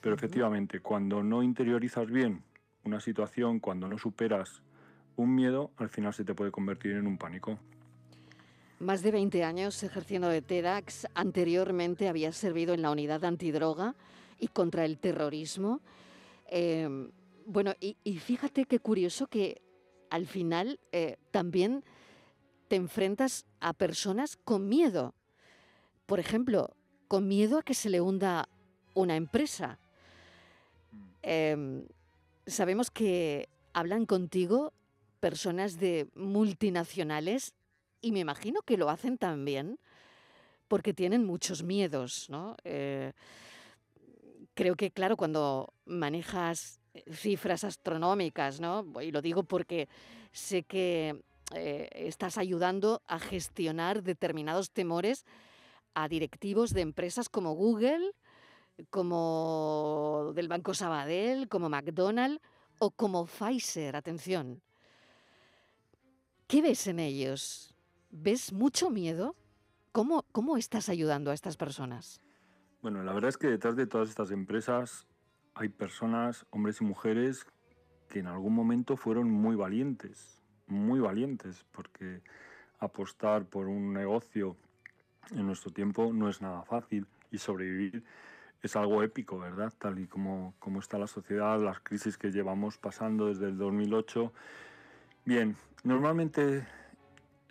Pero 0.00 0.14
efectivamente, 0.14 0.80
cuando 0.80 1.22
no 1.22 1.42
interiorizas 1.42 2.08
bien 2.08 2.42
una 2.84 3.00
situación, 3.00 3.60
cuando 3.60 3.88
no 3.88 3.98
superas 3.98 4.62
un 5.16 5.34
miedo, 5.34 5.70
al 5.76 5.88
final 5.88 6.12
se 6.12 6.24
te 6.24 6.34
puede 6.34 6.50
convertir 6.50 6.92
en 6.92 7.06
un 7.06 7.18
pánico. 7.18 7.58
Más 8.82 9.02
de 9.02 9.12
20 9.12 9.44
años 9.44 9.80
ejerciendo 9.84 10.28
de 10.28 10.42
TEDx. 10.42 11.06
Anteriormente 11.14 12.08
había 12.08 12.32
servido 12.32 12.74
en 12.74 12.82
la 12.82 12.90
unidad 12.90 13.24
antidroga 13.24 13.94
y 14.40 14.48
contra 14.48 14.84
el 14.84 14.98
terrorismo. 14.98 15.80
Em, 16.48 17.12
bueno, 17.46 17.74
y, 17.78 17.94
fíjate 18.18 18.64
qué 18.64 18.80
curioso 18.80 19.28
que 19.28 19.62
al 20.10 20.26
final 20.26 20.80
eh, 20.90 21.16
también 21.30 21.84
te 22.66 22.74
enfrentas 22.74 23.46
a 23.60 23.72
personas 23.72 24.36
con 24.36 24.68
miedo. 24.68 25.14
Por 26.06 26.18
ejemplo, 26.18 26.74
con 27.06 27.28
miedo 27.28 27.58
a 27.58 27.62
que 27.62 27.74
se 27.74 27.88
le 27.88 28.00
hunda 28.00 28.48
una 28.94 29.14
empresa. 29.14 29.78
Em, 31.22 31.86
sabemos 32.48 32.90
que 32.90 33.48
hablan 33.74 34.06
contigo 34.06 34.72
personas 35.20 35.78
de 35.78 36.08
multinacionales 36.16 37.54
y 38.02 38.12
me 38.12 38.20
imagino 38.20 38.60
que 38.62 38.76
lo 38.76 38.90
hacen 38.90 39.16
también 39.16 39.78
porque 40.68 40.92
tienen 40.92 41.24
muchos 41.24 41.62
miedos, 41.62 42.28
¿no? 42.28 42.56
Eh, 42.64 43.12
creo 44.54 44.74
que, 44.74 44.90
claro, 44.90 45.16
cuando 45.16 45.72
manejas 45.86 46.80
eh, 46.94 47.04
cifras 47.12 47.64
astronómicas, 47.64 48.60
¿no? 48.60 48.86
Y 49.00 49.12
lo 49.12 49.22
digo 49.22 49.44
porque 49.44 49.88
sé 50.32 50.64
que 50.64 51.22
eh, 51.54 51.88
estás 51.92 52.38
ayudando 52.38 53.02
a 53.06 53.18
gestionar 53.18 54.02
determinados 54.02 54.70
temores 54.70 55.24
a 55.94 56.08
directivos 56.08 56.72
de 56.72 56.80
empresas 56.80 57.28
como 57.28 57.52
Google, 57.52 58.12
como 58.90 60.32
del 60.34 60.48
Banco 60.48 60.74
Sabadell, 60.74 61.48
como 61.48 61.68
McDonald's 61.68 62.40
o 62.78 62.90
como 62.90 63.26
Pfizer, 63.26 63.94
atención. 63.94 64.62
¿Qué 66.46 66.62
ves 66.62 66.86
en 66.86 66.98
ellos? 66.98 67.71
¿Ves 68.14 68.52
mucho 68.52 68.90
miedo? 68.90 69.34
¿Cómo, 69.90 70.26
¿Cómo 70.32 70.58
estás 70.58 70.90
ayudando 70.90 71.30
a 71.30 71.34
estas 71.34 71.56
personas? 71.56 72.20
Bueno, 72.82 73.02
la 73.02 73.14
verdad 73.14 73.30
es 73.30 73.38
que 73.38 73.46
detrás 73.46 73.74
de 73.74 73.86
todas 73.86 74.10
estas 74.10 74.30
empresas 74.30 75.06
hay 75.54 75.70
personas, 75.70 76.44
hombres 76.50 76.82
y 76.82 76.84
mujeres, 76.84 77.46
que 78.10 78.18
en 78.18 78.26
algún 78.26 78.54
momento 78.54 78.98
fueron 78.98 79.30
muy 79.30 79.56
valientes, 79.56 80.42
muy 80.66 81.00
valientes, 81.00 81.64
porque 81.72 82.20
apostar 82.80 83.46
por 83.46 83.66
un 83.66 83.94
negocio 83.94 84.58
en 85.30 85.46
nuestro 85.46 85.72
tiempo 85.72 86.12
no 86.12 86.28
es 86.28 86.42
nada 86.42 86.64
fácil 86.64 87.06
y 87.30 87.38
sobrevivir 87.38 88.04
es 88.62 88.76
algo 88.76 89.02
épico, 89.02 89.38
¿verdad? 89.38 89.72
Tal 89.78 89.98
y 89.98 90.06
como, 90.06 90.54
como 90.58 90.80
está 90.80 90.98
la 90.98 91.06
sociedad, 91.06 91.58
las 91.58 91.80
crisis 91.80 92.18
que 92.18 92.30
llevamos 92.30 92.76
pasando 92.76 93.28
desde 93.28 93.46
el 93.46 93.56
2008. 93.56 94.32
Bien, 95.24 95.56
normalmente 95.82 96.66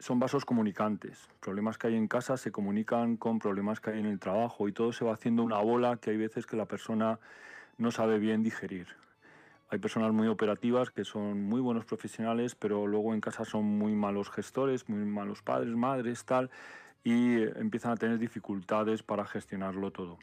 son 0.01 0.19
vasos 0.19 0.45
comunicantes. 0.45 1.29
Problemas 1.39 1.77
que 1.77 1.87
hay 1.87 1.95
en 1.95 2.07
casa 2.07 2.35
se 2.35 2.51
comunican 2.51 3.17
con 3.17 3.39
problemas 3.39 3.79
que 3.79 3.91
hay 3.91 3.99
en 3.99 4.07
el 4.07 4.19
trabajo 4.19 4.67
y 4.67 4.73
todo 4.73 4.91
se 4.93 5.05
va 5.05 5.13
haciendo 5.13 5.43
una 5.43 5.59
bola 5.59 5.97
que 5.97 6.09
hay 6.09 6.17
veces 6.17 6.47
que 6.47 6.57
la 6.57 6.65
persona 6.65 7.19
no 7.77 7.91
sabe 7.91 8.17
bien 8.17 8.41
digerir. 8.41 8.87
Hay 9.69 9.79
personas 9.79 10.11
muy 10.11 10.27
operativas 10.27 10.89
que 10.89 11.05
son 11.05 11.43
muy 11.43 11.61
buenos 11.61 11.85
profesionales, 11.85 12.55
pero 12.55 12.87
luego 12.87 13.13
en 13.13 13.21
casa 13.21 13.45
son 13.45 13.63
muy 13.63 13.93
malos 13.93 14.29
gestores, 14.29 14.89
muy 14.89 15.05
malos 15.05 15.43
padres, 15.43 15.73
madres, 15.75 16.25
tal, 16.25 16.49
y 17.03 17.43
empiezan 17.57 17.91
a 17.91 17.95
tener 17.95 18.17
dificultades 18.17 19.03
para 19.03 19.25
gestionarlo 19.25 19.91
todo. 19.91 20.17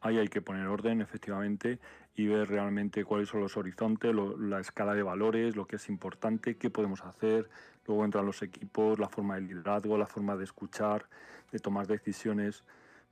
Ahí 0.00 0.18
hay 0.18 0.28
que 0.28 0.42
poner 0.42 0.66
orden, 0.66 1.00
efectivamente, 1.00 1.78
y 2.14 2.26
ver 2.26 2.48
realmente 2.48 3.04
cuáles 3.04 3.28
son 3.28 3.40
los 3.40 3.56
horizontes, 3.56 4.14
la 4.38 4.60
escala 4.60 4.94
de 4.94 5.02
valores, 5.02 5.56
lo 5.56 5.66
que 5.66 5.76
es 5.76 5.88
importante, 5.88 6.56
qué 6.56 6.70
podemos 6.70 7.02
hacer. 7.02 7.48
Luego 7.86 8.04
entran 8.04 8.26
los 8.26 8.42
equipos, 8.42 8.98
la 8.98 9.08
forma 9.08 9.36
de 9.36 9.42
liderazgo, 9.42 9.98
la 9.98 10.06
forma 10.06 10.36
de 10.36 10.44
escuchar, 10.44 11.06
de 11.52 11.58
tomar 11.58 11.86
decisiones. 11.86 12.64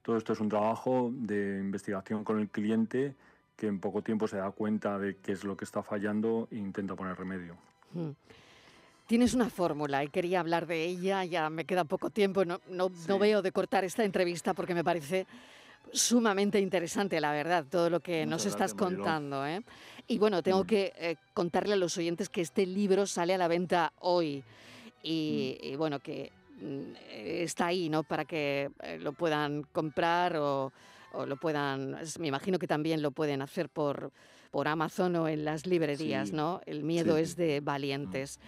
Todo 0.03 0.16
esto 0.16 0.33
es 0.33 0.40
un 0.40 0.49
trabajo 0.49 1.11
de 1.12 1.59
investigación 1.61 2.25
con 2.25 2.38
el 2.38 2.49
cliente 2.49 3.14
que 3.57 3.66
en 3.66 3.79
poco 3.79 4.03
tiempo 4.03 4.27
se 4.27 4.37
da 4.37 4.51
cuenta 4.51 4.99
de 4.99 5.16
qué 5.16 5.33
es 5.33 5.44
lo 5.44 5.57
que 5.57 5.64
está 5.64 5.83
fallando 5.83 6.49
e 6.51 6.57
intenta 6.57 6.94
poner 6.97 7.16
remedio. 7.16 7.57
Hmm. 7.92 8.11
Tienes 9.07 9.35
una 9.35 9.51
fórmula 9.51 10.03
y 10.03 10.09
quería 10.09 10.40
hablar 10.40 10.66
de 10.66 10.85
ella, 10.85 11.25
ya 11.25 11.51
me 11.51 11.66
queda 11.66 11.85
poco 11.85 12.09
tiempo, 12.09 12.44
no, 12.47 12.61
no, 12.68 12.90
no 13.07 13.18
veo 13.18 13.42
de 13.42 13.53
cortar 13.53 13.85
esta 13.85 14.03
entrevista 14.03 14.55
porque 14.55 14.75
me 14.75 14.83
parece 14.83 15.27
sumamente 15.92 16.61
interesante, 16.61 17.20
la 17.20 17.33
verdad, 17.33 17.64
todo 17.70 17.90
lo 17.90 18.01
que 18.01 18.27
nos 18.27 18.47
estás 18.47 18.75
contando. 18.75 19.47
¿eh? 19.47 19.62
Y 20.07 20.18
bueno, 20.18 20.42
tengo 20.42 20.64
mm. 20.64 20.66
que 20.66 20.92
eh, 20.97 21.16
contarle 21.33 21.75
a 21.75 21.77
los 21.77 21.97
oyentes 21.97 22.29
que 22.29 22.40
este 22.40 22.66
libro 22.66 23.07
sale 23.07 23.35
a 23.35 23.38
la 23.38 23.49
venta 23.49 23.92
hoy 24.01 24.44
y, 25.03 25.59
mm. 25.73 25.79
bueno, 25.79 26.01
que 26.01 26.33
mm, 26.61 26.83
está 27.14 27.66
ahí, 27.66 27.88
¿no? 27.88 28.03
Para 28.03 28.25
que 28.25 28.70
eh, 28.83 28.99
lo 28.99 29.12
puedan 29.12 29.62
comprar 29.73 30.37
o, 30.37 30.73
lo 31.27 31.37
puedan, 31.37 31.97
me 32.18 32.27
imagino 32.27 32.59
que 32.59 32.66
también 32.66 33.01
lo 33.01 33.12
pueden 33.12 33.40
hacer 33.40 33.68
por, 33.68 34.11
por 34.51 34.66
Amazon 34.66 35.14
o 35.14 35.29
en 35.29 35.44
las 35.44 35.64
librerías, 35.64 36.33
¿no? 36.33 36.61
El 36.66 36.83
miedo 36.83 37.16
es 37.16 37.37
de 37.37 37.61
valientes. 37.61 38.40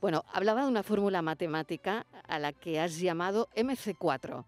Bueno, 0.00 0.24
hablaba 0.32 0.62
de 0.62 0.68
una 0.68 0.82
fórmula 0.82 1.20
matemática 1.20 2.06
a 2.26 2.38
la 2.38 2.52
que 2.52 2.80
has 2.80 2.98
llamado 2.98 3.48
MC4. 3.56 4.44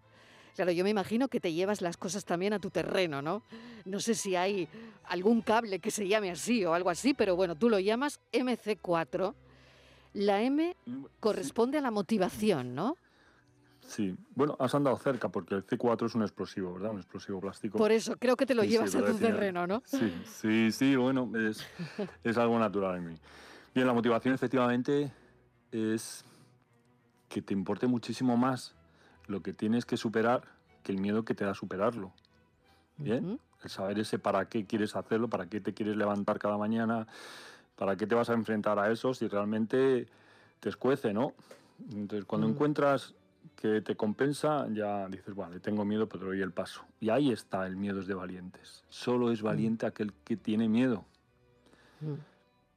Claro, 0.57 0.71
yo 0.71 0.83
me 0.83 0.89
imagino 0.89 1.27
que 1.27 1.39
te 1.39 1.53
llevas 1.53 1.81
las 1.81 1.97
cosas 1.97 2.25
también 2.25 2.51
a 2.51 2.57
tu 2.57 2.71
terreno, 2.71 3.21
¿no? 3.21 3.43
No 3.85 3.99
sé 3.99 4.15
si 4.15 4.35
hay 4.35 4.67
algún 5.03 5.41
cable 5.41 5.77
que 5.77 5.91
se 5.91 6.07
llame 6.07 6.31
así 6.31 6.65
o 6.65 6.73
algo 6.73 6.89
así, 6.89 7.13
pero 7.13 7.35
bueno, 7.35 7.55
tú 7.55 7.69
lo 7.69 7.77
llamas 7.77 8.19
MC4. 8.31 9.35
La 10.13 10.41
M 10.41 10.75
mm, 10.83 11.05
corresponde 11.19 11.77
a 11.77 11.81
la 11.81 11.91
motivación, 11.91 12.73
¿no? 12.73 12.97
Sí, 13.81 14.17
bueno, 14.33 14.55
has 14.59 14.73
andado 14.73 14.97
cerca 14.97 15.29
porque 15.29 15.53
el 15.53 15.63
C4 15.63 16.07
es 16.07 16.15
un 16.15 16.23
explosivo, 16.23 16.73
¿verdad? 16.73 16.89
Un 16.89 17.01
explosivo 17.01 17.39
plástico. 17.39 17.77
Por 17.77 17.91
eso, 17.91 18.15
creo 18.17 18.35
que 18.35 18.47
te 18.47 18.55
lo 18.55 18.63
llevas 18.63 18.95
a 18.95 19.05
tu 19.05 19.15
terreno, 19.19 19.67
¿no? 19.67 19.83
Sí, 19.85 20.11
sí, 20.25 20.71
sí, 20.71 20.95
bueno, 20.95 21.31
es, 21.37 21.63
es 22.23 22.35
algo 22.35 22.57
natural 22.57 22.97
en 22.97 23.09
mí. 23.09 23.15
Bien, 23.75 23.85
la 23.85 23.93
motivación 23.93 24.33
efectivamente 24.33 25.13
es 25.71 26.25
que 27.29 27.43
te 27.43 27.53
importe 27.53 27.85
muchísimo 27.85 28.35
más 28.35 28.73
lo 29.27 29.41
que 29.41 29.53
tienes 29.53 29.85
que 29.85 29.97
superar 29.97 30.43
que 30.83 30.91
el 30.91 30.99
miedo 30.99 31.25
que 31.25 31.33
te 31.33 31.45
da 31.45 31.53
superarlo. 31.53 32.11
¿Bien? 32.97 33.39
El 33.63 33.69
saber 33.69 33.99
ese 33.99 34.17
para 34.17 34.49
qué 34.49 34.65
quieres 34.65 34.95
hacerlo, 34.95 35.29
para 35.29 35.47
qué 35.47 35.61
te 35.61 35.73
quieres 35.73 35.95
levantar 35.97 36.39
cada 36.39 36.57
mañana, 36.57 37.07
para 37.75 37.95
qué 37.95 38.07
te 38.07 38.15
vas 38.15 38.29
a 38.29 38.33
enfrentar 38.33 38.79
a 38.79 38.91
eso 38.91 39.13
si 39.13 39.27
realmente 39.27 40.07
te 40.59 40.69
escuece, 40.69 41.13
¿no? 41.13 41.33
Entonces, 41.91 42.25
cuando 42.25 42.47
mm. 42.47 42.51
encuentras 42.51 43.13
que 43.55 43.81
te 43.81 43.95
compensa, 43.95 44.67
ya 44.71 45.07
dices, 45.07 45.35
vale, 45.35 45.59
tengo 45.59 45.85
miedo, 45.85 46.07
pero 46.07 46.27
doy 46.27 46.41
el 46.41 46.51
paso. 46.51 46.83
Y 46.99 47.09
ahí 47.09 47.31
está 47.31 47.65
el 47.67 47.75
miedo 47.75 47.99
es 47.99 48.07
de 48.07 48.13
valientes. 48.13 48.83
Solo 48.89 49.31
es 49.31 49.41
mm. 49.41 49.45
valiente 49.45 49.85
aquel 49.85 50.13
que 50.23 50.37
tiene 50.37 50.67
miedo. 50.67 51.05
Mm. 52.01 52.13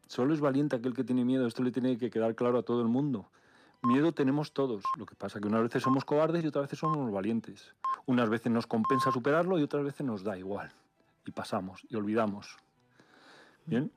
Solo 0.07 0.35
es 0.35 0.41
valiente 0.41 0.77
aquel 0.77 0.95
que 0.95 1.05
tiene 1.05 1.25
miedo. 1.25 1.47
Esto 1.47 1.63
le 1.63 1.71
tiene 1.71 1.97
que 1.97 2.11
quedar 2.11 2.35
claro 2.35 2.59
a 2.59 2.63
todo 2.63 2.83
el 2.83 2.89
mundo. 2.89 3.31
Miedo 3.83 4.13
tenemos 4.13 4.53
todos. 4.53 4.85
Lo 4.99 5.07
que 5.07 5.15
pasa 5.15 5.41
que 5.41 5.49
unas 5.49 5.63
veces 5.63 5.83
somos 5.83 6.05
cobardes 6.05 6.45
y 6.45 6.49
otras 6.49 6.65
veces 6.65 6.79
somos 6.79 7.11
valientes. 7.11 7.75
Unas 8.07 8.29
veces 8.29 8.53
nos 8.53 8.67
compensa 8.67 9.11
superarlo 9.11 9.59
y 9.59 9.63
otras 9.63 9.85
veces 9.85 10.07
nos 10.07 10.23
da 10.23 10.37
igual. 10.37 10.71
Y 11.27 11.31
pasamos 11.31 11.83
y 11.89 11.97
olvidamos. 11.97 12.57
Bien. 13.65 13.91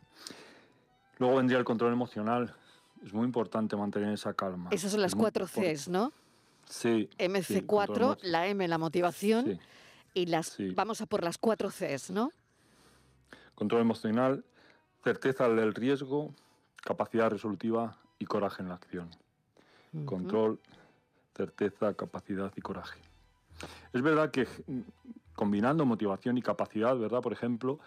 Luego 1.18 1.38
vendría 1.38 1.58
el 1.60 1.66
control 1.66 1.94
emocional. 1.94 2.56
Es 3.04 3.14
muy 3.14 3.26
importante 3.26 3.76
mantener 3.76 4.14
esa 4.14 4.34
calma. 4.34 4.70
Esas 4.72 4.92
son 4.92 5.02
las 5.02 5.16
cuatro 5.16 5.46
Cs, 5.48 5.90
¿no? 5.90 6.14
Sí. 6.66 7.10
MC4, 7.18 8.20
la 8.22 8.48
M, 8.48 8.66
la 8.68 8.78
motivación. 8.78 9.60
Y 10.14 10.28
las 10.28 10.58
vamos 10.76 11.02
a 11.02 11.08
por 11.08 11.24
las 11.24 11.38
cuatro 11.38 11.70
Cs, 11.70 12.12
¿no? 12.12 12.32
Control 13.56 13.82
emocional, 13.82 14.46
certeza 15.04 15.50
del 15.50 15.74
riesgo, 15.74 16.34
capacidad 16.78 17.30
resolutiva 17.30 17.98
y 18.20 18.26
coraje 18.26 18.62
en 18.62 18.70
la 18.70 18.76
acción. 18.76 19.10
Control, 20.06 20.60
certeza, 21.36 21.94
capacidad 21.94 22.52
y 22.56 22.62
coraje. 22.62 23.00
Es 23.94 24.02
verdad 24.02 24.32
que 24.32 24.48
combinando 25.36 25.86
motivación 25.86 26.38
y 26.38 26.42
capacidad, 26.42 26.98
¿verdad? 26.98 27.22
Por 27.22 27.34
ejemplo, 27.34 27.80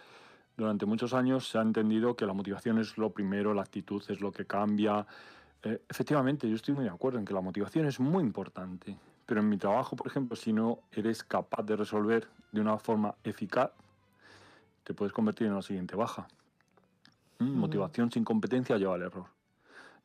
durante 0.56 0.86
muchos 0.86 1.12
años 1.14 1.48
se 1.48 1.58
ha 1.58 1.62
entendido 1.62 2.16
que 2.16 2.26
la 2.26 2.32
motivación 2.32 2.78
es 2.78 2.96
lo 2.96 3.10
primero, 3.10 3.54
la 3.54 3.62
actitud 3.62 4.02
es 4.08 4.20
lo 4.20 4.32
que 4.32 4.46
cambia. 4.46 5.06
Eh, 5.62 5.82
efectivamente, 5.88 6.48
yo 6.48 6.56
estoy 6.56 6.74
muy 6.74 6.84
de 6.84 6.90
acuerdo 6.90 7.18
en 7.18 7.24
que 7.24 7.34
la 7.34 7.40
motivación 7.40 7.86
es 7.86 8.00
muy 8.00 8.22
importante, 8.22 8.96
pero 9.26 9.40
en 9.40 9.48
mi 9.48 9.58
trabajo, 9.58 9.96
por 9.96 10.06
ejemplo, 10.06 10.36
si 10.36 10.52
no 10.52 10.80
eres 10.92 11.22
capaz 11.22 11.62
de 11.62 11.76
resolver 11.76 12.28
de 12.52 12.60
una 12.60 12.78
forma 12.78 13.14
eficaz, 13.22 13.70
te 14.84 14.94
puedes 14.94 15.12
convertir 15.12 15.48
en 15.48 15.54
la 15.54 15.62
siguiente 15.62 15.96
baja. 15.96 16.26
¿Mm? 17.38 17.58
Motivación 17.58 18.10
sin 18.10 18.24
competencia 18.24 18.78
lleva 18.78 18.94
al 18.94 19.02
error. 19.02 19.35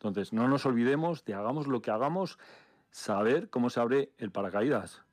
Entonces, 0.04 0.34
no 0.34 0.48
nos 0.48 0.66
olvidemos 0.66 1.24
de 1.26 1.36
hagamos 1.36 1.68
lo 1.68 1.82
que 1.82 1.92
hagamos, 1.92 2.40
saber 2.90 3.50
cómo 3.50 3.70
se 3.70 3.80
abre 3.80 4.10
el 4.18 4.32
paracaídas. 4.32 5.04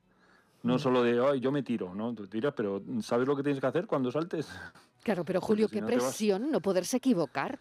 No 0.62 0.76
mm. 0.76 0.78
solo 0.78 1.02
de, 1.02 1.24
ay, 1.24 1.40
yo 1.40 1.52
me 1.52 1.62
tiro, 1.62 1.94
¿no? 1.94 2.14
Tú 2.14 2.26
tiras, 2.26 2.54
pero 2.56 2.82
¿sabes 3.02 3.28
lo 3.28 3.36
que 3.36 3.42
tienes 3.42 3.60
que 3.60 3.66
hacer 3.66 3.86
cuando 3.86 4.10
saltes? 4.10 4.48
Claro, 5.02 5.24
pero 5.24 5.40
Julio, 5.40 5.68
qué 5.68 5.82
presión 5.82 6.50
no 6.50 6.60
poderse 6.60 6.96
equivocar. 6.96 7.58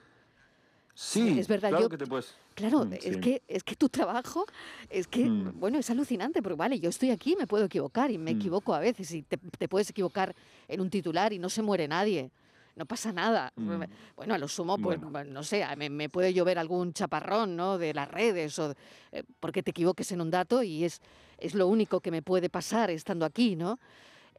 Sí, 0.93 1.37
es 1.37 1.47
verdad. 1.47 1.69
Claro 1.69 1.89
que 1.89 1.97
te 1.97 2.07
puedes... 2.07 2.35
Claro, 2.55 2.85
mm, 2.85 2.93
es, 2.93 3.17
que, 3.17 3.43
es 3.47 3.63
que 3.63 3.75
tu 3.75 3.87
trabajo, 3.87 4.45
es 4.89 5.07
que, 5.07 5.29
mm. 5.29 5.59
bueno, 5.59 5.77
es 5.77 5.89
alucinante, 5.89 6.41
porque 6.41 6.57
vale, 6.57 6.79
yo 6.79 6.89
estoy 6.89 7.11
aquí, 7.11 7.35
me 7.35 7.45
puedo 7.45 7.65
equivocar 7.65 8.09
y 8.09 8.17
me 8.17 8.31
equivoco 8.31 8.73
a 8.73 8.79
veces 8.79 9.11
y 9.11 9.21
te, 9.21 9.37
te, 9.37 9.67
puedes 9.67 9.89
equivocar 9.91 10.33
en 10.67 10.81
un 10.81 10.89
titular 10.89 11.33
y 11.33 11.39
no 11.39 11.49
se 11.49 11.61
muere 11.61 11.87
nadie 11.87 12.31
no 12.77 12.85
pasa 12.85 13.11
nada. 13.11 13.51
Mm. 13.55 13.83
Bueno, 14.15 14.33
a 14.35 14.37
lo 14.37 14.47
sumo, 14.47 14.77
pues 14.77 14.99
no 15.01 15.43
sé, 15.43 15.65
me, 15.89 16.09
puede 16.09 16.33
llover 16.33 16.59
algún 16.59 16.93
chaparrón, 16.93 17.55
¿no? 17.55 17.77
De 17.77 17.93
las 17.93 18.09
redes 18.09 18.57
o 18.59 18.73
eh, 19.11 19.23
porque 19.39 19.63
te 19.63 19.71
equivoques 19.71 20.11
en 20.11 20.21
un 20.21 20.29
dato 20.29 20.61
y 20.63 20.83
es, 20.83 21.01
es 21.37 21.55
lo 21.55 21.67
único 21.67 21.99
que 21.99 22.11
me 22.11 22.21
puede 22.21 22.49
pasar 22.49 22.91
estando 22.91 23.25
aquí, 23.25 23.55
¿no? 23.55 23.79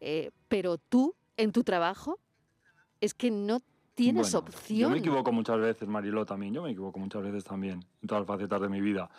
Eh, 0.01 0.31
pero 0.49 0.79
tú, 0.79 1.15
en 1.37 1.51
tu 1.53 1.65
trabajo, 1.65 2.19
es 3.01 3.13
que 3.13 3.31
no 3.31 3.61
tienes 3.95 4.35
opción. 4.35 4.79
Yo 4.79 4.91
me 4.91 4.99
equivoco 4.99 5.33
muchas 5.33 5.59
veces, 5.59 5.89
Mariló, 5.89 6.25
también. 6.25 6.55
Yo 6.55 6.63
me 6.63 6.71
equivoco 6.71 7.01
muchas 7.01 7.23
veces 7.23 7.43
también, 7.43 7.85
en 8.01 8.09
todas 8.09 8.23
las 8.23 8.29
facetas 8.29 8.61
de 8.61 8.69
mi 8.69 8.81
vida. 8.81 9.11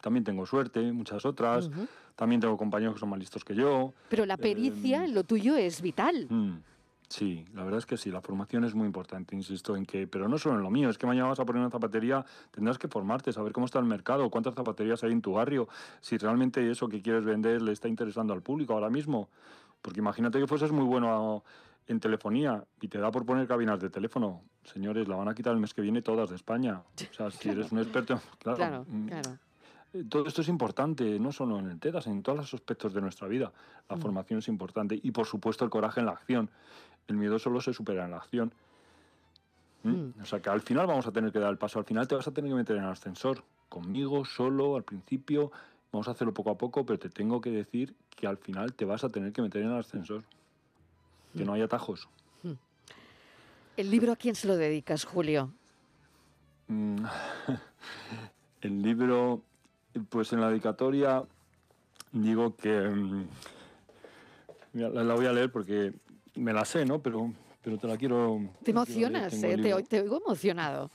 También 0.00 0.24
tengo 0.24 0.46
suerte, 0.46 0.92
muchas 0.92 1.24
otras. 1.26 1.70
También 2.16 2.40
tengo 2.40 2.56
compañeros 2.56 2.94
que 2.94 3.00
son 3.00 3.10
más 3.10 3.18
listos 3.18 3.44
que 3.44 3.54
yo. 3.54 3.92
Pero 4.08 4.26
la 4.26 4.36
pericia, 4.36 5.04
em, 5.04 5.12
lo 5.12 5.24
tuyo 5.24 5.56
es 5.56 5.80
vital. 5.80 6.26
Mm. 6.28 6.71
Sí, 7.12 7.44
la 7.52 7.62
verdad 7.62 7.76
es 7.76 7.84
que 7.84 7.98
sí, 7.98 8.10
la 8.10 8.22
formación 8.22 8.64
es 8.64 8.74
muy 8.74 8.86
importante, 8.86 9.36
insisto 9.36 9.76
en 9.76 9.84
que, 9.84 10.06
pero 10.06 10.28
no 10.28 10.38
solo 10.38 10.54
en 10.54 10.62
lo 10.62 10.70
mío, 10.70 10.88
es 10.88 10.96
que 10.96 11.06
mañana 11.06 11.28
vas 11.28 11.40
a 11.40 11.44
poner 11.44 11.60
una 11.60 11.70
zapatería, 11.70 12.24
tendrás 12.50 12.78
que 12.78 12.88
formarte, 12.88 13.34
saber 13.34 13.52
cómo 13.52 13.66
está 13.66 13.78
el 13.78 13.84
mercado, 13.84 14.30
cuántas 14.30 14.54
zapaterías 14.54 15.04
hay 15.04 15.12
en 15.12 15.20
tu 15.20 15.34
barrio, 15.34 15.68
si 16.00 16.16
realmente 16.16 16.70
eso 16.70 16.88
que 16.88 17.02
quieres 17.02 17.22
vender 17.22 17.60
le 17.60 17.72
está 17.72 17.86
interesando 17.86 18.32
al 18.32 18.40
público 18.40 18.72
ahora 18.72 18.88
mismo. 18.88 19.28
Porque 19.82 20.00
imagínate 20.00 20.38
que 20.38 20.46
fueses 20.46 20.72
muy 20.72 20.84
bueno 20.84 21.44
en 21.86 22.00
telefonía 22.00 22.64
y 22.80 22.88
te 22.88 22.96
da 22.96 23.10
por 23.10 23.26
poner 23.26 23.46
cabinas 23.46 23.78
de 23.78 23.90
teléfono. 23.90 24.40
Señores, 24.64 25.06
la 25.06 25.16
van 25.16 25.28
a 25.28 25.34
quitar 25.34 25.52
el 25.52 25.60
mes 25.60 25.74
que 25.74 25.82
viene 25.82 26.00
todas 26.00 26.30
de 26.30 26.36
España. 26.36 26.80
O 27.10 27.14
sea, 27.14 27.30
si 27.30 27.50
eres 27.50 27.70
un 27.72 27.80
experto, 27.80 28.22
claro. 28.38 28.56
Claro, 28.56 28.86
mm, 28.88 29.08
claro. 29.08 29.38
Eh, 29.92 30.04
todo 30.08 30.26
esto 30.26 30.40
es 30.40 30.48
importante, 30.48 31.18
no 31.18 31.32
solo 31.32 31.58
en 31.58 31.68
el 31.68 31.78
TEDAS, 31.78 32.06
en 32.06 32.22
todos 32.22 32.38
los 32.38 32.54
aspectos 32.54 32.94
de 32.94 33.00
nuestra 33.00 33.28
vida. 33.28 33.52
La 33.88 33.96
mm. 33.96 34.00
formación 34.00 34.38
es 34.38 34.48
importante 34.48 34.98
y, 35.00 35.10
por 35.10 35.26
supuesto, 35.26 35.64
el 35.64 35.70
coraje 35.70 36.00
en 36.00 36.06
la 36.06 36.12
acción. 36.12 36.50
El 37.08 37.16
miedo 37.16 37.38
solo 37.38 37.60
se 37.60 37.72
supera 37.72 38.04
en 38.04 38.12
la 38.12 38.18
acción. 38.18 38.52
¿Mm? 39.82 39.90
Hmm. 39.90 40.14
O 40.22 40.24
sea 40.24 40.40
que 40.40 40.50
al 40.50 40.62
final 40.62 40.86
vamos 40.86 41.06
a 41.06 41.12
tener 41.12 41.32
que 41.32 41.38
dar 41.38 41.50
el 41.50 41.58
paso. 41.58 41.78
Al 41.78 41.84
final 41.84 42.06
te 42.06 42.14
vas 42.14 42.26
a 42.26 42.32
tener 42.32 42.50
que 42.50 42.56
meter 42.56 42.76
en 42.76 42.84
el 42.84 42.90
ascensor. 42.90 43.42
Conmigo, 43.68 44.24
solo, 44.24 44.76
al 44.76 44.84
principio. 44.84 45.50
Vamos 45.92 46.08
a 46.08 46.12
hacerlo 46.12 46.32
poco 46.32 46.50
a 46.50 46.58
poco, 46.58 46.86
pero 46.86 46.98
te 46.98 47.08
tengo 47.08 47.40
que 47.40 47.50
decir 47.50 47.94
que 48.16 48.26
al 48.26 48.38
final 48.38 48.72
te 48.72 48.84
vas 48.84 49.04
a 49.04 49.10
tener 49.10 49.32
que 49.32 49.42
meter 49.42 49.62
en 49.62 49.70
el 49.70 49.78
ascensor. 49.78 50.22
Que 51.34 51.44
hmm. 51.44 51.46
no 51.46 51.52
hay 51.54 51.62
atajos. 51.62 52.08
¿El 53.76 53.90
libro 53.90 54.12
a 54.12 54.16
quién 54.16 54.34
se 54.34 54.46
lo 54.46 54.56
dedicas, 54.56 55.04
Julio? 55.04 55.50
Mm, 56.68 57.04
el 58.60 58.82
libro, 58.82 59.42
pues 60.10 60.32
en 60.32 60.40
la 60.40 60.50
dedicatoria 60.50 61.24
digo 62.12 62.54
que... 62.54 62.80
mm, 62.80 63.26
mira, 64.74 64.88
la 64.90 65.14
voy 65.14 65.26
a 65.26 65.32
leer 65.32 65.50
porque 65.50 65.94
me 66.36 66.52
la 66.52 66.64
sé, 66.64 66.84
¿no? 66.84 67.00
Pero, 67.00 67.32
pero 67.62 67.78
te 67.78 67.86
la 67.86 67.96
quiero... 67.96 68.40
Te 68.62 68.70
emocionas, 68.70 69.32
¿eh? 69.42 69.56
te, 69.56 69.82
te 69.84 70.00
oigo 70.00 70.20
emocionado. 70.24 70.90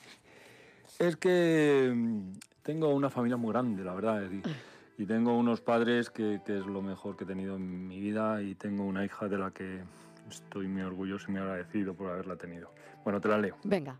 Es 0.99 1.15
que 1.17 1.91
mm, 1.93 2.33
tengo 2.63 2.93
una 2.93 3.09
familia 3.09 3.37
muy 3.37 3.51
grande, 3.51 3.83
la 3.83 3.93
verdad. 3.93 4.23
es 4.23 4.31
decir, 4.31 4.55
y 4.97 5.05
tengo 5.05 5.37
unos 5.37 5.61
padres 5.61 6.09
que, 6.09 6.41
que 6.45 6.57
es 6.57 6.65
lo 6.65 6.81
mejor 6.81 7.15
que 7.15 7.23
he 7.23 7.27
tenido 7.27 7.55
en 7.55 7.87
mi 7.87 7.99
vida 7.99 8.41
y 8.41 8.55
tengo 8.55 8.83
una 8.83 9.05
hija 9.05 9.27
de 9.27 9.37
la 9.37 9.51
que 9.51 9.81
estoy 10.29 10.67
muy 10.67 10.81
orgulloso 10.81 11.25
y 11.27 11.31
muy 11.33 11.41
agradecido 11.41 11.93
por 11.93 12.09
haberla 12.09 12.35
tenido. 12.35 12.71
Bueno, 13.03 13.21
te 13.21 13.27
la 13.27 13.37
leo. 13.37 13.57
Venga, 13.63 13.97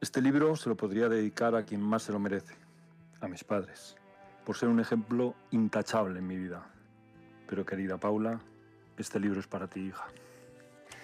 Este 0.00 0.20
libro 0.20 0.54
se 0.54 0.68
lo 0.68 0.76
podría 0.76 1.08
dedicar 1.08 1.54
a 1.54 1.64
quien 1.64 1.80
más 1.80 2.02
se 2.02 2.12
lo 2.12 2.18
merece, 2.18 2.54
a 3.20 3.26
mis 3.26 3.42
padres, 3.42 3.96
por 4.44 4.56
ser 4.56 4.68
un 4.68 4.80
ejemplo 4.80 5.34
intachable 5.50 6.18
en 6.18 6.26
mi 6.26 6.36
vida. 6.36 6.66
Pero 7.48 7.64
querida 7.64 7.96
Paula, 7.98 8.40
este 8.98 9.18
libro 9.20 9.40
es 9.40 9.46
para 9.46 9.66
ti, 9.66 9.80
hija. 9.80 10.06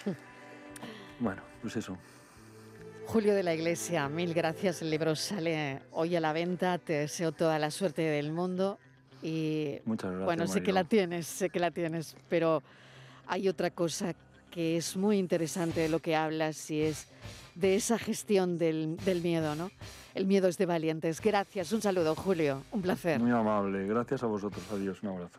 Bueno, 1.18 1.42
pues 1.60 1.76
eso. 1.76 1.98
Julio 3.04 3.34
de 3.34 3.42
la 3.42 3.52
Iglesia, 3.52 4.08
mil 4.08 4.32
gracias. 4.32 4.80
El 4.80 4.88
libro 4.90 5.14
sale 5.14 5.82
hoy 5.90 6.16
a 6.16 6.20
la 6.20 6.32
venta. 6.32 6.78
Te 6.78 6.94
deseo 6.94 7.32
toda 7.32 7.58
la 7.58 7.70
suerte 7.70 8.00
del 8.00 8.32
mundo. 8.32 8.78
Y 9.22 9.80
Muchas 9.84 10.10
gracias. 10.12 10.24
bueno, 10.24 10.46
sé 10.46 10.62
que 10.62 10.72
la 10.72 10.84
tienes, 10.84 11.26
sé 11.26 11.50
que 11.50 11.60
la 11.60 11.70
tienes, 11.70 12.16
pero 12.30 12.62
hay 13.26 13.48
otra 13.48 13.70
cosa 13.70 14.14
que 14.50 14.78
es 14.78 14.96
muy 14.96 15.18
interesante 15.18 15.80
de 15.80 15.88
lo 15.90 15.98
que 15.98 16.16
hablas 16.16 16.70
y 16.70 16.80
es 16.80 17.08
de 17.54 17.74
esa 17.76 17.98
gestión 17.98 18.56
del, 18.56 18.96
del 19.04 19.20
miedo, 19.20 19.54
¿no? 19.54 19.70
El 20.14 20.26
miedo 20.26 20.48
es 20.48 20.56
de 20.56 20.64
valientes. 20.64 21.20
Gracias, 21.20 21.72
un 21.72 21.82
saludo, 21.82 22.14
Julio. 22.14 22.62
Un 22.72 22.80
placer. 22.80 23.20
Muy 23.20 23.30
amable. 23.30 23.86
Gracias 23.86 24.22
a 24.22 24.26
vosotros. 24.26 24.64
Adiós. 24.72 25.02
Un 25.02 25.10
abrazo. 25.10 25.38